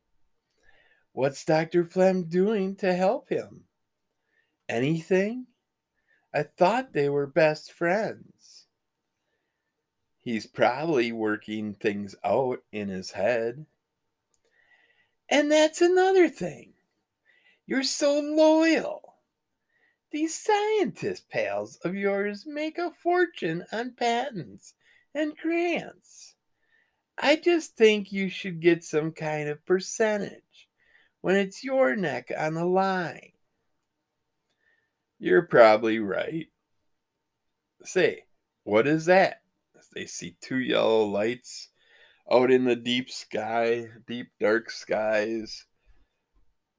What's 1.12 1.44
Dr. 1.44 1.84
Flem 1.84 2.30
doing 2.30 2.78
to 2.78 2.94
help 2.94 3.28
him? 3.28 3.66
Anything? 4.70 5.46
I 6.34 6.44
thought 6.44 6.94
they 6.94 7.10
were 7.10 7.28
best 7.28 7.74
friends. 7.74 8.68
He's 10.22 10.48
probably 10.48 11.12
working 11.12 11.74
things 11.74 12.16
out 12.24 12.60
in 12.72 12.88
his 12.88 13.12
head. 13.12 13.66
And 15.28 15.52
that's 15.52 15.82
another 15.82 16.30
thing. 16.30 16.76
You're 17.66 17.84
so 17.84 18.22
loyal. 18.22 19.16
These 20.14 20.34
scientist 20.34 21.30
pals 21.30 21.76
of 21.84 21.94
yours 21.94 22.46
make 22.48 22.78
a 22.78 22.90
fortune 22.90 23.66
on 23.74 23.96
patents 23.98 24.76
and 25.14 25.36
grants. 25.36 26.37
I 27.18 27.36
just 27.36 27.76
think 27.76 28.12
you 28.12 28.30
should 28.30 28.60
get 28.60 28.84
some 28.84 29.12
kind 29.12 29.50
of 29.50 29.66
percentage 29.66 30.70
when 31.22 31.36
it's 31.36 31.64
your 31.64 31.96
neck 31.96 32.32
on 32.38 32.54
the 32.54 32.66
line. 32.66 33.32
You're 35.20 35.44
probably 35.44 36.00
right. 36.00 36.48
Say, 37.84 38.24
what 38.64 38.88
is 38.88 39.06
that? 39.06 39.42
They 39.94 40.06
see 40.06 40.36
two 40.42 40.60
yellow 40.60 41.06
lights 41.06 41.70
out 42.32 42.52
in 42.52 42.66
the 42.66 42.76
deep 42.76 43.10
sky, 43.10 43.88
deep 44.06 44.28
dark 44.40 44.70
skies 44.70 45.66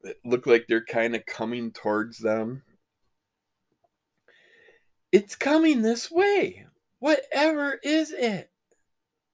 that 0.02 0.16
look 0.24 0.46
like 0.46 0.66
they're 0.68 0.84
kind 0.84 1.16
of 1.16 1.26
coming 1.26 1.72
towards 1.72 2.18
them. 2.18 2.62
It's 5.10 5.34
coming 5.34 5.82
this 5.82 6.10
way. 6.12 6.66
Whatever 7.00 7.80
is 7.82 8.12
it? 8.12 8.52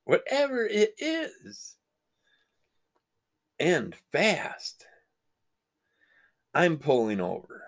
Whatever 0.05 0.67
it 0.67 0.95
is. 0.99 1.77
And 3.59 3.95
fast. 4.13 4.87
I'm 6.53 6.79
pulling 6.79 7.21
over. 7.21 7.63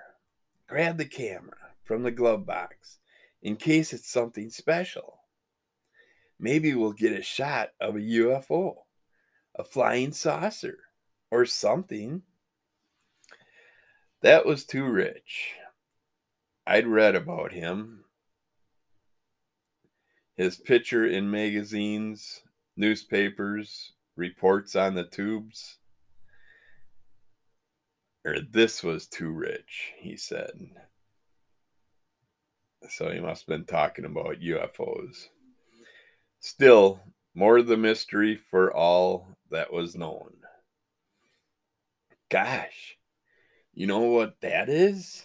Grab 0.68 0.98
the 0.98 1.04
camera 1.04 1.56
from 1.84 2.02
the 2.02 2.10
glove 2.10 2.44
box 2.46 2.98
in 3.42 3.56
case 3.56 3.92
it's 3.92 4.10
something 4.10 4.50
special. 4.50 5.20
Maybe 6.38 6.74
we'll 6.74 6.92
get 6.92 7.18
a 7.18 7.22
shot 7.22 7.70
of 7.80 7.96
a 7.96 8.00
UFO, 8.00 8.74
a 9.54 9.64
flying 9.64 10.12
saucer, 10.12 10.78
or 11.30 11.46
something. 11.46 12.22
That 14.22 14.44
was 14.44 14.64
too 14.64 14.84
rich. 14.84 15.52
I'd 16.66 16.86
read 16.86 17.14
about 17.14 17.52
him. 17.52 18.05
His 20.36 20.56
picture 20.56 21.06
in 21.06 21.30
magazines, 21.30 22.42
newspapers, 22.76 23.92
reports 24.16 24.76
on 24.76 24.94
the 24.94 25.04
tubes 25.04 25.78
or 28.26 28.40
this 28.40 28.82
was 28.82 29.06
too 29.06 29.30
rich, 29.30 29.92
he 30.00 30.16
said. 30.16 30.50
So 32.88 33.10
he 33.10 33.20
must 33.20 33.42
have 33.42 33.46
been 33.46 33.64
talking 33.64 34.04
about 34.04 34.40
UFOs. 34.40 35.28
Still, 36.40 37.00
more 37.34 37.58
of 37.58 37.68
the 37.68 37.76
mystery 37.76 38.34
for 38.36 38.74
all 38.74 39.28
that 39.50 39.72
was 39.72 39.94
known. 39.94 40.32
Gosh, 42.28 42.98
you 43.72 43.86
know 43.86 44.00
what 44.00 44.40
that 44.40 44.68
is? 44.68 45.24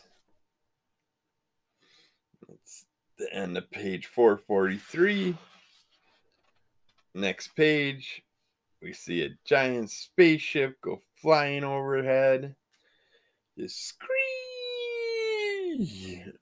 It's 2.50 2.86
the 3.22 3.34
end 3.34 3.56
of 3.56 3.70
page 3.72 4.08
443. 4.08 5.38
Next 7.14 7.50
page, 7.56 8.24
we 8.82 8.94
see 8.94 9.24
a 9.24 9.38
giant 9.46 9.92
spaceship 9.92 10.82
go 10.82 11.02
flying 11.22 11.64
overhead. 11.64 12.56
Just 13.58 13.94
scream, 15.78 16.34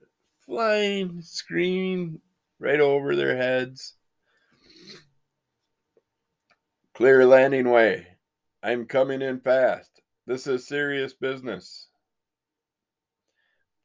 flying, 0.46 1.20
screaming 1.20 2.20
right 2.58 2.80
over 2.80 3.14
their 3.14 3.36
heads. 3.36 3.94
Clear 6.94 7.26
landing 7.26 7.68
way. 7.68 8.06
I'm 8.62 8.86
coming 8.86 9.20
in 9.20 9.40
fast. 9.40 10.00
This 10.26 10.46
is 10.46 10.66
serious 10.66 11.12
business. 11.12 11.88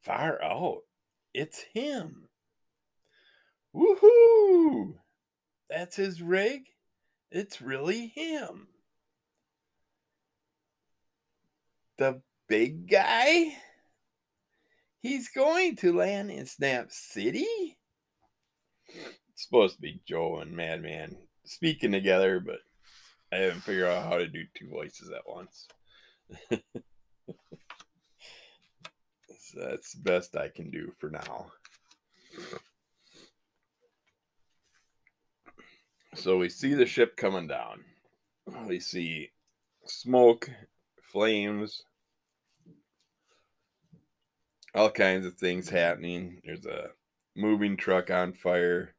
Far 0.02 0.42
out. 0.42 0.84
It's 1.34 1.60
him. 1.74 2.30
Woohoo! 3.76 4.94
That's 5.70 5.96
his 5.98 6.22
rig. 6.22 6.62
It's 7.32 7.62
really 7.62 8.08
him. 8.08 8.68
The 11.98 12.22
big 12.48 12.90
guy? 12.90 13.58
He's 15.02 15.30
going 15.30 15.76
to 15.78 15.96
land 15.96 16.32
in 16.32 16.46
Snap 16.46 16.92
City? 16.92 17.78
It's 18.88 19.44
supposed 19.44 19.76
to 19.76 19.82
be 19.82 20.02
Joe 20.08 20.40
and 20.40 20.56
Madman 20.56 21.18
speaking 21.44 21.92
together, 21.92 22.40
but 22.40 22.60
I 23.32 23.38
haven't 23.38 23.62
figured 23.62 23.88
out 23.88 24.06
how 24.06 24.18
to 24.18 24.28
do 24.28 24.44
two 24.58 24.70
voices 24.70 25.12
at 25.12 25.28
once. 25.28 25.68
so 26.50 26.60
that's 29.56 29.94
the 29.94 30.02
best 30.02 30.38
I 30.38 30.48
can 30.48 30.72
do 30.72 30.94
for 30.98 31.10
now. 31.10 31.52
So 36.16 36.38
we 36.38 36.50
see 36.50 36.74
the 36.74 36.86
ship 36.86 37.18
coming 37.18 37.48
down. 37.48 37.84
We 38.68 38.80
see 38.80 39.32
smoke, 39.86 40.50
flames, 41.02 41.84
all 44.74 44.90
kinds 44.90 45.26
of 45.26 45.36
things 45.36 45.70
happening. 45.70 46.42
There's 46.44 46.66
a 46.66 46.90
moving 47.36 47.76
truck 47.76 48.10
on 48.10 48.34
fire. 48.34 48.94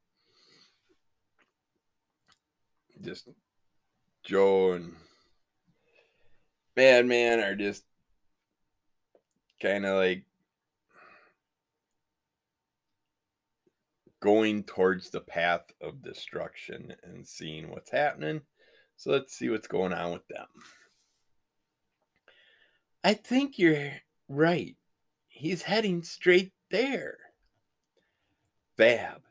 Just 3.02 3.28
Joe 4.22 4.72
and 4.72 4.94
Madman 6.76 7.40
are 7.40 7.54
just 7.54 7.84
kind 9.60 9.86
of 9.86 9.96
like 9.96 10.24
going 14.26 14.64
towards 14.64 15.08
the 15.08 15.20
path 15.20 15.62
of 15.80 16.02
destruction 16.02 16.92
and 17.04 17.24
seeing 17.24 17.70
what's 17.70 17.92
happening. 17.92 18.40
So 18.96 19.12
let's 19.12 19.32
see 19.32 19.48
what's 19.50 19.68
going 19.68 19.92
on 19.92 20.14
with 20.14 20.26
them. 20.26 20.48
I 23.04 23.14
think 23.14 23.56
you're 23.56 23.92
right. 24.28 24.74
He's 25.28 25.62
heading 25.62 26.02
straight 26.02 26.50
there. 26.72 27.18
Fab, 28.76 29.22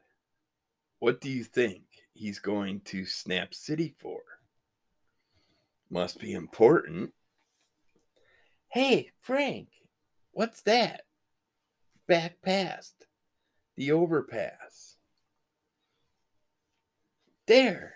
what 1.00 1.20
do 1.20 1.30
you 1.30 1.44
think 1.44 1.82
he's 2.14 2.40
going 2.40 2.80
to 2.86 3.06
Snap 3.06 3.54
City 3.54 3.94
for? 4.00 4.22
Must 5.90 6.22
be 6.22 6.32
important. 6.32 7.12
Hey, 8.70 9.12
Frank, 9.20 9.68
what's 10.32 10.62
that? 10.62 11.02
Back 12.08 12.38
past 12.42 13.06
the 13.76 13.92
overpass. 13.92 14.96
There. 17.48 17.94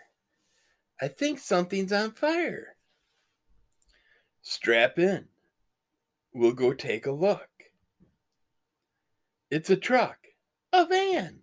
I 1.01 1.07
think 1.07 1.39
something's 1.39 1.93
on 1.93 2.11
fire. 2.11 2.75
Strap 4.41 4.99
in. 4.99 5.27
We'll 6.33 6.53
go 6.53 6.73
take 6.73 7.05
a 7.05 7.11
look. 7.11 7.47
It's 9.49 9.69
a 9.69 9.75
truck, 9.75 10.17
a 10.71 10.85
van, 10.85 11.39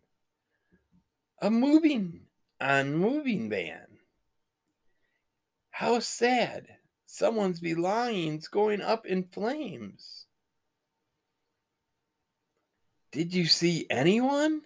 a 1.42 1.50
moving 1.50 2.20
on 2.60 2.94
moving 2.94 3.50
van. 3.50 3.98
How 5.70 5.98
sad. 5.98 6.66
Someone's 7.06 7.60
belongings 7.60 8.48
going 8.48 8.80
up 8.80 9.06
in 9.06 9.24
flames. 9.24 10.25
Did 13.16 13.32
you 13.32 13.46
see 13.46 13.86
anyone? 13.88 14.60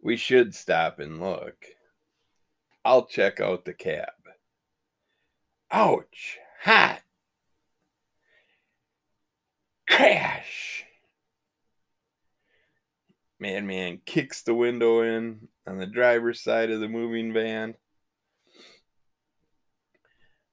We 0.00 0.16
should 0.16 0.54
stop 0.54 0.98
and 0.98 1.20
look. 1.20 1.66
I'll 2.86 3.04
check 3.04 3.38
out 3.38 3.66
the 3.66 3.74
cab. 3.74 4.08
Ouch! 5.70 6.38
Hot! 6.62 7.02
Crash! 9.86 10.86
Madman 13.38 14.00
kicks 14.06 14.40
the 14.40 14.54
window 14.54 15.02
in 15.02 15.48
on 15.66 15.76
the 15.76 15.86
driver's 15.86 16.40
side 16.40 16.70
of 16.70 16.80
the 16.80 16.88
moving 16.88 17.34
van. 17.34 17.74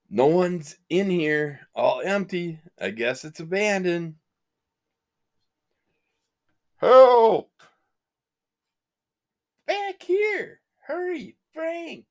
No 0.09 0.25
one's 0.25 0.75
in 0.89 1.09
here, 1.09 1.69
all 1.73 2.01
empty. 2.03 2.59
I 2.77 2.89
guess 2.89 3.23
it's 3.23 3.39
abandoned. 3.39 4.15
Help! 6.81 7.51
Back 9.67 10.01
here! 10.01 10.61
Hurry, 10.87 11.37
Frank! 11.53 12.05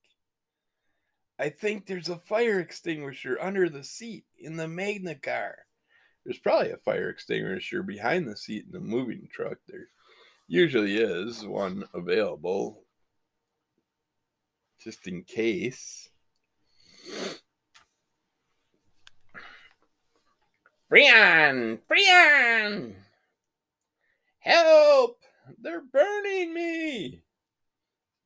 I 1.41 1.49
think 1.49 1.87
there's 1.87 2.09
a 2.09 2.19
fire 2.19 2.61
extinguisher 2.61 3.37
under 3.41 3.69
the 3.69 3.83
seat 3.83 4.27
in 4.39 4.57
the 4.57 4.69
Magna 4.69 5.17
car. 5.17 5.57
There's 6.25 6.39
probably 6.39 6.71
a 6.71 6.77
fire 6.77 7.11
extinguisher 7.11 7.83
behind 7.83 8.29
the 8.29 8.37
seat 8.37 8.67
in 8.67 8.71
the 8.71 8.79
moving 8.79 9.27
truck. 9.33 9.59
There 9.67 9.89
usually 10.47 10.99
is 10.99 11.45
one 11.45 11.85
available 11.93 12.85
just 14.81 15.09
in 15.09 15.25
case. 15.25 16.11
Freon! 20.89 21.81
Freon! 21.91 22.95
Help! 24.41 25.23
They're 25.59 25.83
burning 25.83 26.55
me! 26.55 27.23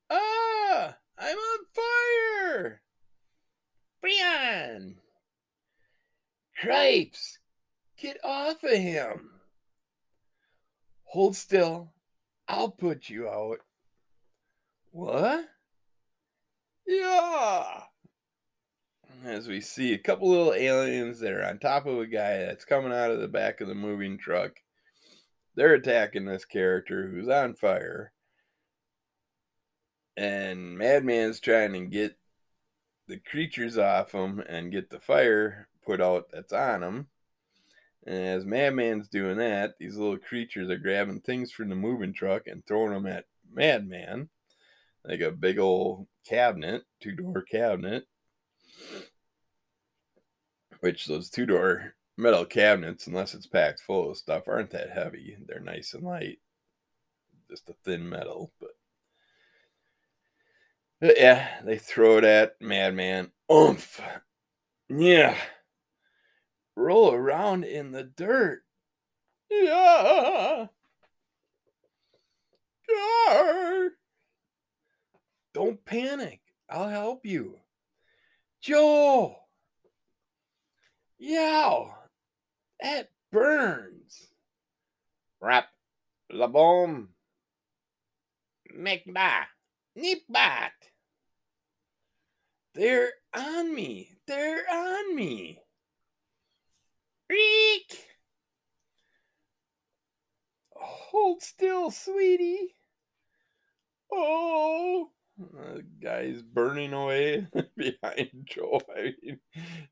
Ah! 0.09 0.97
I'm 1.19 1.37
on 1.37 1.59
fire! 1.73 2.83
Brian! 4.01 4.97
Cripes! 6.61 7.39
Get 7.97 8.19
off 8.25 8.63
of 8.63 8.71
him! 8.71 9.31
Hold 11.05 11.37
still. 11.37 11.93
I'll 12.49 12.71
put 12.71 13.09
you 13.09 13.29
out. 13.29 13.59
What? 14.91 15.49
Yeah! 16.87 17.85
as 19.25 19.49
we 19.49 19.61
see 19.61 19.95
a 19.95 19.99
couple 19.99 20.29
little 20.29 20.53
aliens 20.53 21.19
that 21.21 21.33
are 21.33 21.45
on 21.45 21.59
top 21.59 21.87
of 21.87 21.99
a 21.99 22.07
guy 22.07 22.39
that's 22.39 22.65
coming 22.65 22.93
out 22.93 23.11
of 23.11 23.21
the 23.21 23.29
back 23.29 23.61
of 23.61 23.69
the 23.69 23.75
moving 23.75 24.19
truck. 24.19 24.61
They're 25.55 25.75
attacking 25.75 26.25
this 26.25 26.45
character 26.45 27.09
who's 27.09 27.29
on 27.29 27.55
fire. 27.55 28.13
And 30.17 30.79
Madman's 30.79 31.41
trying 31.41 31.73
to 31.73 31.87
get 31.87 32.17
the 33.09 33.19
creatures 33.19 33.79
off 33.79 34.13
him 34.13 34.41
and 34.41 34.73
get 34.73 34.91
the 34.91 35.01
fire 35.01 35.69
put 35.85 36.01
out 36.01 36.31
that's 36.33 36.53
on 36.53 36.83
him. 36.83 37.07
And 38.07 38.17
as 38.17 38.45
Madman's 38.45 39.09
doing 39.09 39.39
that, 39.39 39.75
these 39.79 39.97
little 39.97 40.19
creatures 40.19 40.71
are 40.71 40.79
grabbing 40.79 41.21
things 41.21 41.51
from 41.51 41.69
the 41.69 41.75
moving 41.75 42.13
truck 42.13 42.47
and 42.47 42.65
throwing 42.67 42.93
them 42.93 43.07
at 43.07 43.25
Madman. 43.53 44.29
Like 45.05 45.21
a 45.21 45.31
big 45.31 45.59
old 45.59 46.07
cabinet, 46.25 46.85
two 47.01 47.13
door 47.13 47.43
cabinet 47.43 48.07
which 50.85 51.07
those 51.07 51.31
two 51.31 51.47
door 51.47 51.95
metal 52.17 52.45
cabinets, 52.45 53.07
unless 53.07 53.35
it's 53.35 53.47
packed 53.47 53.81
full 53.81 54.11
of 54.11 54.17
stuff, 54.17 54.49
aren't 54.49 54.71
that 54.71 54.91
heavy. 54.91 55.37
They're 55.47 55.61
nice 55.61 55.95
and 55.95 56.03
light, 56.05 56.39
just 57.51 57.69
a 57.69 57.75
thin 57.85 58.09
metal. 58.09 58.53
But, 58.61 58.71
but 61.01 61.19
yeah, 61.19 61.49
they 61.65 61.79
throw 61.79 62.19
it 62.19 62.25
at 62.25 62.61
Madman. 62.61 63.31
Oomph. 63.53 64.01
Yeah. 64.89 65.37
Roll 66.77 67.13
around 67.13 67.65
in 67.65 67.93
the 67.93 68.05
dirt. 68.05 68.63
Yeah. 69.51 70.67
Gar. 72.89 73.91
Don't 75.53 75.85
panic. 75.85 76.41
I'll 76.69 76.89
help 76.89 77.25
you. 77.25 77.59
Joe. 78.61 79.37
Yow, 81.19 81.95
that 82.81 83.11
burns. 83.31 84.29
Rap 85.41 85.69
la 86.31 86.47
bomb. 86.47 87.09
Mekba. 88.77 89.45
Nipbat. 89.97 90.71
They're 92.75 93.13
on 93.33 93.75
me. 93.75 94.11
They're 94.27 94.65
on 94.71 95.15
me. 95.15 95.61
Reek. 97.31 98.05
Hold 100.73 101.43
still, 101.43 101.91
sweetie. 101.91 102.75
Oh. 104.13 105.11
The 105.37 105.85
guy's 106.01 106.43
burning 106.43 106.93
away 106.93 107.47
behind 107.77 108.31
Joe. 108.45 108.81
I 108.97 109.15
mean, 109.23 109.41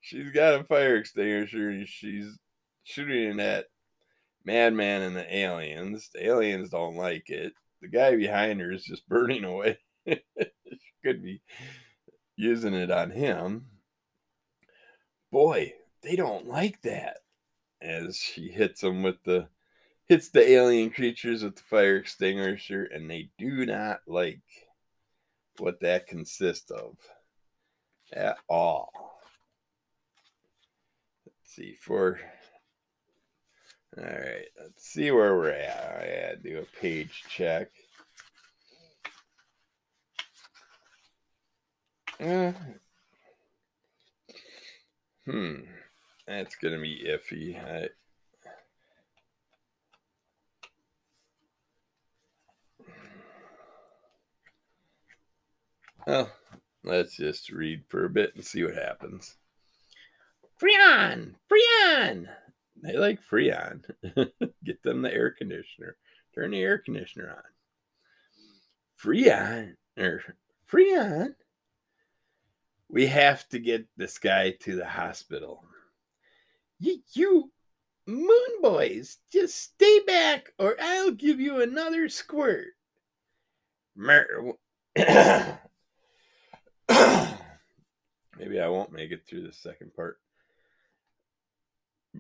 she's 0.01 0.31
got 0.31 0.61
a 0.61 0.65
fire 0.65 0.97
extinguisher 0.97 1.71
and 1.71 1.89
she's 1.89 2.39
shooting 2.85 3.41
at 3.41 3.67
Madman 4.45 5.03
and 5.03 5.17
the 5.17 5.37
aliens. 5.37 6.11
The 6.13 6.27
aliens 6.27 6.71
don't 6.71 6.97
like 6.97 7.31
it. 7.31 7.53
The 7.81 7.89
guy 7.89 8.17
behind 8.17 8.61
her 8.61 8.73
is 8.73 8.85
just 8.85 9.09
burning 9.09 9.45
away. 9.45 9.79
could 11.05 11.23
be 11.23 11.43
using 12.37 12.75
it 12.75 12.91
on 12.91 13.11
him. 13.11 13.67
Boy, 15.31 15.73
they 16.03 16.17
don't 16.17 16.47
like 16.47 16.81
that. 16.83 17.19
As 17.81 18.17
she 18.17 18.49
hits 18.49 18.81
them 18.81 19.03
with 19.03 19.23
the 19.25 19.49
hits 20.07 20.29
the 20.29 20.49
alien 20.49 20.91
creatures 20.91 21.43
with 21.43 21.57
the 21.57 21.63
fire 21.63 21.97
extinguisher, 21.97 22.85
and 22.85 23.11
they 23.11 23.31
do 23.39 23.67
not 23.67 24.01
like 24.07 24.43
what 25.59 25.81
that 25.81 26.07
consists 26.07 26.71
of 26.71 26.97
at 28.13 28.37
all. 28.49 28.93
Let's 31.27 31.55
see 31.55 31.75
for 31.75 32.21
all 33.99 34.05
right, 34.05 34.47
let's 34.61 34.87
see 34.87 35.11
where 35.11 35.37
we're 35.37 35.51
at. 35.51 36.03
I 36.03 36.29
had 36.29 36.43
to 36.43 36.51
do 36.51 36.59
a 36.59 36.81
page 36.81 37.25
check. 37.29 37.69
Uh, 42.21 42.53
hmm, 45.27 45.55
that's 46.27 46.55
gonna 46.57 46.81
be 46.81 47.05
iffy. 47.09 47.63
I, 47.63 47.89
Well, 56.07 56.33
let's 56.83 57.17
just 57.17 57.51
read 57.51 57.85
for 57.89 58.05
a 58.05 58.11
bit 58.11 58.35
and 58.35 58.45
see 58.45 58.65
what 58.65 58.75
happens. 58.75 59.37
Freon! 60.61 61.35
Freon! 61.49 62.29
They 62.83 62.97
like 62.97 63.21
Freon. 63.23 63.85
Get 64.65 64.83
them 64.83 65.03
the 65.03 65.15
air 65.15 65.31
conditioner. 65.31 65.97
Turn 66.35 66.51
the 66.51 66.61
air 66.61 66.79
conditioner 66.79 67.31
on. 67.31 67.43
Freon! 69.01 69.75
Or 69.97 70.23
Freon! 70.71 71.35
We 72.89 73.07
have 73.07 73.49
to 73.49 73.59
get 73.59 73.87
this 73.97 74.19
guy 74.19 74.51
to 74.61 74.77
the 74.77 74.87
hospital. 74.87 75.65
You, 76.79 76.99
you 77.15 77.51
moon 78.07 78.61
boys, 78.61 79.19
just 79.33 79.57
stay 79.57 80.01
back 80.07 80.53
or 80.59 80.77
I'll 80.81 81.13
give 81.13 81.41
you 81.41 81.63
another 81.63 82.09
squirt. 82.09 82.69
Maybe 88.39 88.61
I 88.61 88.69
won't 88.69 88.93
make 88.93 89.11
it 89.11 89.27
through 89.27 89.47
the 89.47 89.53
second 89.53 89.95
part. 89.95 90.19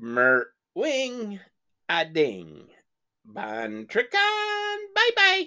Mer 0.04 0.48
wing 0.74 1.38
a 1.88 2.04
ding. 2.04 2.66
Bon 3.24 3.86
tricon. 3.86 4.78
Bye 4.96 5.10
bye. 5.14 5.46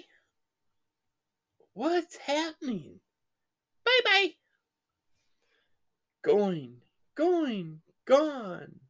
What's 1.74 2.16
happening? 2.16 3.00
Bye 3.84 4.00
bye. 4.02 4.30
Going, 6.24 6.76
going, 7.14 7.82
gone. 8.06 8.80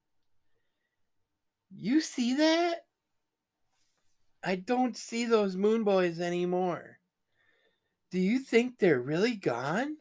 You 1.74 2.00
see 2.00 2.35
that? 2.35 2.85
I 4.44 4.55
don't 4.55 4.96
see 4.96 5.24
those 5.24 5.57
moon 5.57 5.83
boys 5.83 6.20
anymore. 6.20 7.00
Do 8.12 8.20
you 8.20 8.38
think 8.38 8.79
they're 8.79 9.00
really 9.00 9.35
gone? 9.35 9.96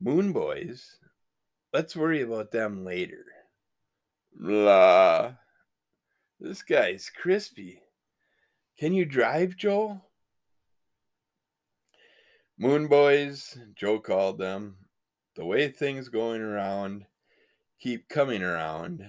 Moon 0.00 0.32
boys, 0.32 0.96
let's 1.72 1.94
worry 1.94 2.22
about 2.22 2.50
them 2.50 2.84
later. 2.84 3.26
Blah. 4.34 5.34
This 6.40 6.62
guy's 6.62 7.10
crispy. 7.10 7.80
Can 8.78 8.92
you 8.92 9.04
drive, 9.04 9.56
Joel? 9.56 10.04
Moon 12.58 12.88
Boys, 12.88 13.58
Joe 13.74 14.00
called 14.00 14.38
them. 14.38 14.76
The 15.36 15.44
way 15.44 15.68
things 15.68 16.08
going 16.08 16.40
around 16.42 17.06
keep 17.80 18.08
coming 18.08 18.42
around. 18.42 19.04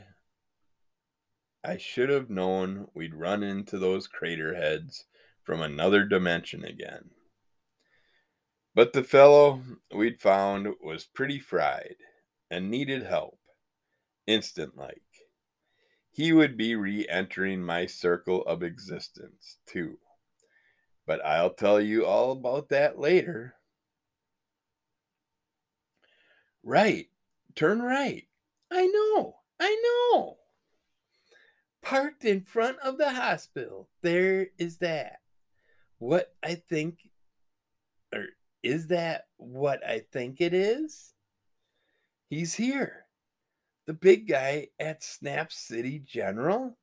I 1.63 1.77
should 1.77 2.09
have 2.09 2.29
known 2.29 2.87
we'd 2.93 3.13
run 3.13 3.43
into 3.43 3.77
those 3.77 4.07
crater 4.07 4.55
heads 4.55 5.05
from 5.43 5.61
another 5.61 6.05
dimension 6.05 6.65
again. 6.65 7.11
But 8.73 8.93
the 8.93 9.03
fellow 9.03 9.61
we'd 9.93 10.19
found 10.19 10.67
was 10.83 11.05
pretty 11.05 11.39
fried 11.39 11.95
and 12.49 12.71
needed 12.71 13.03
help, 13.03 13.37
instant 14.27 14.77
like. 14.77 15.01
He 16.11 16.31
would 16.31 16.57
be 16.57 16.75
re 16.75 17.07
entering 17.09 17.63
my 17.63 17.87
circle 17.87 18.43
of 18.43 18.61
existence, 18.61 19.57
too. 19.65 19.97
But 21.05 21.25
I'll 21.25 21.53
tell 21.53 21.81
you 21.81 22.05
all 22.05 22.31
about 22.31 22.69
that 22.69 22.99
later. 22.99 23.55
Right, 26.63 27.07
turn 27.55 27.81
right. 27.81 28.27
I 28.71 28.87
know, 28.87 29.37
I 29.59 29.81
know. 29.83 30.37
Parked 31.81 32.23
in 32.23 32.41
front 32.41 32.77
of 32.79 32.97
the 32.97 33.11
hospital. 33.11 33.89
There 34.01 34.47
is 34.57 34.77
that. 34.77 35.19
What 35.97 36.33
I 36.41 36.55
think, 36.55 36.99
or 38.13 38.27
is 38.61 38.87
that 38.87 39.27
what 39.37 39.85
I 39.85 40.03
think 40.11 40.39
it 40.39 40.53
is? 40.53 41.13
He's 42.29 42.53
here. 42.53 43.02
The 43.85 43.93
big 43.93 44.27
guy 44.27 44.67
at 44.79 45.03
Snap 45.03 45.51
City 45.51 45.99
General. 45.99 46.77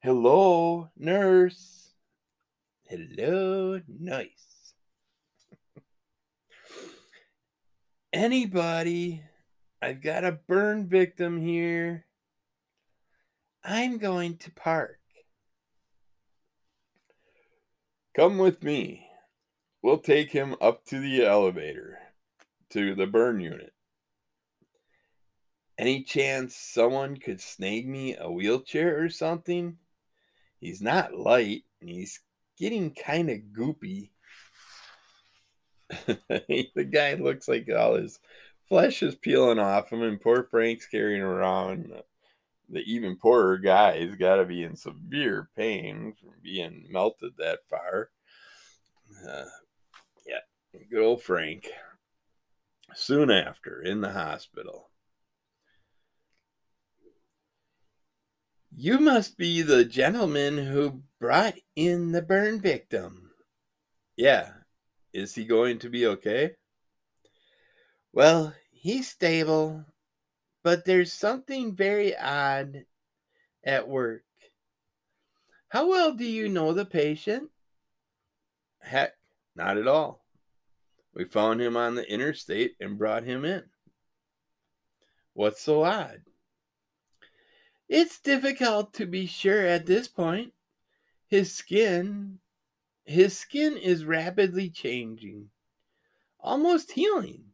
Hello, 0.00 0.88
nurse. 0.96 1.92
Hello, 2.84 3.80
nice. 3.86 4.74
Anybody? 8.12 9.22
I've 9.80 10.02
got 10.02 10.24
a 10.24 10.32
burn 10.32 10.88
victim 10.88 11.40
here. 11.40 12.06
I'm 13.62 13.98
going 13.98 14.36
to 14.38 14.50
park. 14.50 14.98
Come 18.16 18.38
with 18.38 18.64
me. 18.64 19.06
We'll 19.82 19.98
take 19.98 20.32
him 20.32 20.56
up 20.60 20.84
to 20.86 20.98
the 20.98 21.24
elevator, 21.24 21.98
to 22.70 22.94
the 22.94 23.06
burn 23.06 23.40
unit. 23.40 23.72
Any 25.80 26.02
chance 26.02 26.56
someone 26.56 27.16
could 27.16 27.40
snag 27.40 27.88
me 27.88 28.14
a 28.14 28.30
wheelchair 28.30 29.02
or 29.02 29.08
something? 29.08 29.78
He's 30.58 30.82
not 30.82 31.14
light 31.14 31.62
and 31.80 31.88
he's 31.88 32.20
getting 32.58 32.92
kind 32.92 33.30
of 33.30 33.38
goopy. 33.50 34.10
the 35.88 36.84
guy 36.92 37.14
looks 37.14 37.48
like 37.48 37.66
all 37.74 37.94
his 37.94 38.20
flesh 38.68 39.02
is 39.02 39.14
peeling 39.14 39.58
off 39.58 39.90
him, 39.90 40.02
and 40.02 40.20
poor 40.20 40.46
Frank's 40.50 40.84
carrying 40.84 41.22
around. 41.22 41.90
The 42.68 42.80
even 42.80 43.16
poorer 43.16 43.56
guy. 43.56 44.00
He's 44.00 44.16
got 44.16 44.36
to 44.36 44.44
be 44.44 44.62
in 44.62 44.76
severe 44.76 45.48
pain 45.56 46.12
from 46.20 46.34
being 46.42 46.88
melted 46.90 47.32
that 47.38 47.60
far. 47.70 48.10
Uh, 49.26 49.46
yeah, 50.28 50.80
good 50.90 51.02
old 51.02 51.22
Frank. 51.22 51.70
Soon 52.94 53.30
after, 53.30 53.80
in 53.80 54.02
the 54.02 54.12
hospital. 54.12 54.89
You 58.82 58.98
must 58.98 59.36
be 59.36 59.60
the 59.60 59.84
gentleman 59.84 60.56
who 60.56 61.02
brought 61.20 61.52
in 61.76 62.12
the 62.12 62.22
burn 62.22 62.62
victim. 62.62 63.30
Yeah. 64.16 64.52
Is 65.12 65.34
he 65.34 65.44
going 65.44 65.80
to 65.80 65.90
be 65.90 66.06
okay? 66.06 66.52
Well, 68.14 68.54
he's 68.70 69.06
stable, 69.06 69.84
but 70.64 70.86
there's 70.86 71.12
something 71.12 71.76
very 71.76 72.16
odd 72.16 72.86
at 73.62 73.86
work. 73.86 74.22
How 75.68 75.86
well 75.86 76.14
do 76.14 76.24
you 76.24 76.48
know 76.48 76.72
the 76.72 76.86
patient? 76.86 77.50
Heck, 78.80 79.12
not 79.54 79.76
at 79.76 79.88
all. 79.88 80.24
We 81.14 81.26
found 81.26 81.60
him 81.60 81.76
on 81.76 81.96
the 81.96 82.10
interstate 82.10 82.76
and 82.80 82.96
brought 82.96 83.24
him 83.24 83.44
in. 83.44 83.64
What's 85.34 85.60
so 85.60 85.84
odd? 85.84 86.22
It's 87.90 88.20
difficult 88.20 88.94
to 88.94 89.06
be 89.06 89.26
sure 89.26 89.66
at 89.66 89.84
this 89.84 90.08
point. 90.08 90.54
His 91.26 91.52
skin 91.52 92.38
his 93.04 93.36
skin 93.36 93.76
is 93.76 94.04
rapidly 94.04 94.70
changing, 94.70 95.50
almost 96.38 96.92
healing 96.92 97.46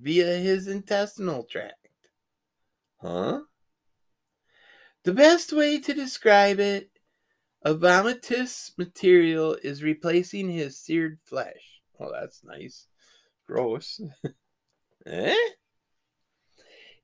via 0.00 0.38
his 0.38 0.68
intestinal 0.68 1.44
tract. 1.44 1.86
Huh? 2.96 3.42
The 5.02 5.12
best 5.12 5.52
way 5.52 5.78
to 5.80 5.92
describe 5.92 6.60
it 6.60 6.90
a 7.60 7.74
vomitous 7.74 8.72
material 8.78 9.54
is 9.62 9.82
replacing 9.82 10.48
his 10.48 10.78
seared 10.78 11.20
flesh. 11.20 11.82
Well, 11.98 12.12
that's 12.18 12.42
nice. 12.42 12.86
Gross. 13.46 14.00
eh? 15.06 15.36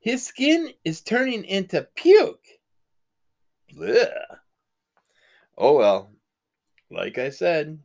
His 0.01 0.25
skin 0.25 0.73
is 0.83 1.03
turning 1.03 1.45
into 1.45 1.87
puke. 1.95 2.58
Blech. 3.79 4.13
Oh 5.57 5.77
well. 5.77 6.11
Like 6.91 7.19
I 7.19 7.31
said, 7.31 7.79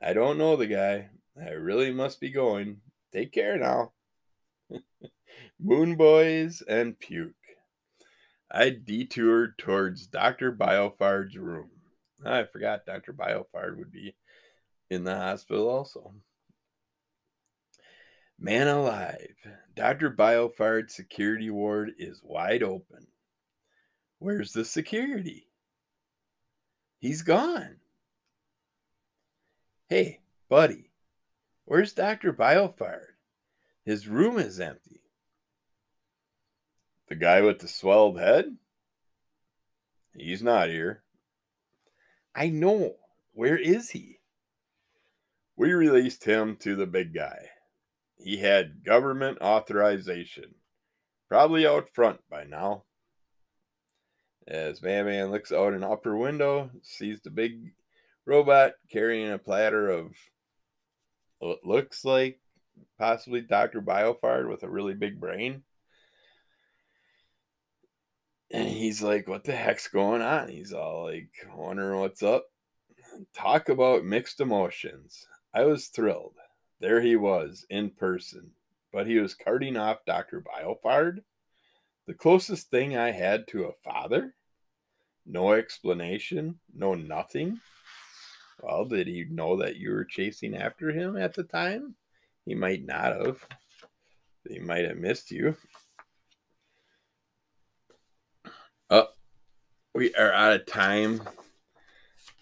I 0.00 0.12
don't 0.12 0.38
know 0.38 0.56
the 0.56 0.66
guy. 0.66 1.08
I 1.40 1.50
really 1.50 1.90
must 1.92 2.20
be 2.20 2.30
going. 2.30 2.80
Take 3.12 3.32
care 3.32 3.58
now. 3.58 3.92
Moon 5.60 5.96
Boys 5.96 6.62
and 6.68 6.98
Puke. 6.98 7.34
I 8.50 8.70
detoured 8.70 9.58
towards 9.58 10.06
Dr. 10.06 10.52
Boiffard's 10.52 11.36
room. 11.36 11.70
I 12.24 12.44
forgot 12.44 12.86
Dr. 12.86 13.12
Boiffard 13.12 13.76
would 13.78 13.90
be 13.90 14.14
in 14.90 15.04
the 15.04 15.16
hospital 15.16 15.68
also. 15.68 16.14
Man 18.38 18.68
alive, 18.68 19.34
Dr. 19.74 20.10
Boiffard's 20.10 20.94
security 20.94 21.50
ward 21.50 21.92
is 21.98 22.20
wide 22.22 22.62
open. 22.62 23.06
Where's 24.18 24.52
the 24.52 24.64
security? 24.64 25.48
He's 26.98 27.22
gone. 27.22 27.76
Hey, 29.88 30.20
buddy, 30.48 30.90
where's 31.64 31.92
Dr. 31.92 32.32
Boiffard? 32.32 33.14
His 33.84 34.08
room 34.08 34.38
is 34.38 34.58
empty. 34.58 35.02
The 37.08 37.14
guy 37.14 37.42
with 37.42 37.60
the 37.60 37.68
swelled 37.68 38.18
head? 38.18 38.56
He's 40.12 40.42
not 40.42 40.68
here. 40.68 41.02
I 42.34 42.48
know. 42.48 42.96
Where 43.32 43.56
is 43.56 43.90
he? 43.90 44.18
We 45.56 45.72
released 45.72 46.24
him 46.24 46.56
to 46.60 46.74
the 46.74 46.86
big 46.86 47.14
guy. 47.14 47.50
He 48.16 48.38
had 48.38 48.82
government 48.82 49.38
authorization. 49.40 50.54
Probably 51.28 51.66
out 51.66 51.90
front 51.90 52.20
by 52.28 52.44
now. 52.44 52.85
As 54.46 54.82
Man 54.82 55.06
Man 55.06 55.30
looks 55.30 55.52
out 55.52 55.72
an 55.72 55.82
upper 55.82 56.16
window, 56.16 56.70
sees 56.82 57.20
the 57.20 57.30
big 57.30 57.72
robot 58.24 58.72
carrying 58.90 59.30
a 59.32 59.38
platter 59.38 59.88
of 59.88 60.12
what 61.38 61.64
looks 61.64 62.04
like 62.04 62.40
possibly 62.98 63.40
Dr. 63.40 63.80
Boiffard 63.80 64.48
with 64.48 64.62
a 64.62 64.70
really 64.70 64.94
big 64.94 65.20
brain. 65.20 65.62
And 68.50 68.68
he's 68.68 69.02
like, 69.02 69.28
What 69.28 69.44
the 69.44 69.52
heck's 69.52 69.88
going 69.88 70.22
on? 70.22 70.48
He's 70.48 70.72
all 70.72 71.04
like, 71.04 71.30
wondering 71.54 72.00
what's 72.00 72.22
up. 72.22 72.44
Talk 73.34 73.68
about 73.68 74.04
mixed 74.04 74.40
emotions. 74.40 75.26
I 75.54 75.64
was 75.64 75.86
thrilled. 75.86 76.34
There 76.80 77.00
he 77.00 77.16
was 77.16 77.64
in 77.70 77.90
person, 77.90 78.50
but 78.92 79.06
he 79.06 79.18
was 79.18 79.34
carting 79.34 79.76
off 79.76 80.04
Dr. 80.06 80.42
Boiffard, 80.42 81.20
the 82.06 82.14
closest 82.14 82.70
thing 82.70 82.96
I 82.96 83.10
had 83.10 83.48
to 83.48 83.64
a 83.64 83.72
father. 83.72 84.34
No 85.24 85.52
explanation, 85.52 86.60
no 86.74 86.94
nothing. 86.94 87.60
Well, 88.62 88.84
did 88.84 89.08
he 89.08 89.24
know 89.28 89.56
that 89.56 89.76
you 89.76 89.90
were 89.90 90.04
chasing 90.04 90.56
after 90.56 90.90
him 90.90 91.16
at 91.16 91.34
the 91.34 91.42
time? 91.42 91.94
He 92.46 92.54
might 92.54 92.84
not 92.84 93.12
have. 93.16 93.44
He 94.48 94.60
might 94.60 94.84
have 94.84 94.96
missed 94.96 95.32
you. 95.32 95.56
Oh, 98.88 99.08
we 99.94 100.14
are 100.14 100.32
out 100.32 100.54
of 100.54 100.66
time. 100.66 101.22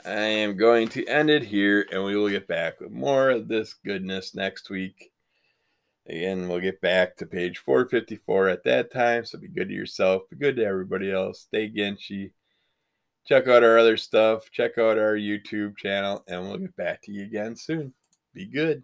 I 0.04 0.10
am 0.10 0.58
going 0.58 0.88
to 0.88 1.06
end 1.06 1.30
it 1.30 1.42
here 1.42 1.86
and 1.90 2.04
we 2.04 2.14
will 2.14 2.28
get 2.28 2.46
back 2.46 2.80
with 2.80 2.90
more 2.90 3.30
of 3.30 3.48
this 3.48 3.72
goodness 3.72 4.34
next 4.34 4.68
week. 4.68 5.13
Again, 6.06 6.48
we'll 6.48 6.60
get 6.60 6.80
back 6.80 7.16
to 7.16 7.26
page 7.26 7.58
454 7.58 8.48
at 8.48 8.64
that 8.64 8.92
time. 8.92 9.24
So 9.24 9.38
be 9.38 9.48
good 9.48 9.68
to 9.68 9.74
yourself, 9.74 10.22
be 10.30 10.36
good 10.36 10.56
to 10.56 10.64
everybody 10.64 11.10
else. 11.10 11.40
Stay 11.42 11.70
Genshy. 11.70 12.32
Check 13.26 13.48
out 13.48 13.64
our 13.64 13.78
other 13.78 13.96
stuff. 13.96 14.50
Check 14.50 14.76
out 14.76 14.98
our 14.98 15.14
YouTube 15.14 15.78
channel, 15.78 16.22
and 16.28 16.42
we'll 16.42 16.58
get 16.58 16.76
back 16.76 17.02
to 17.02 17.12
you 17.12 17.24
again 17.24 17.56
soon. 17.56 17.94
Be 18.34 18.44
good. 18.44 18.82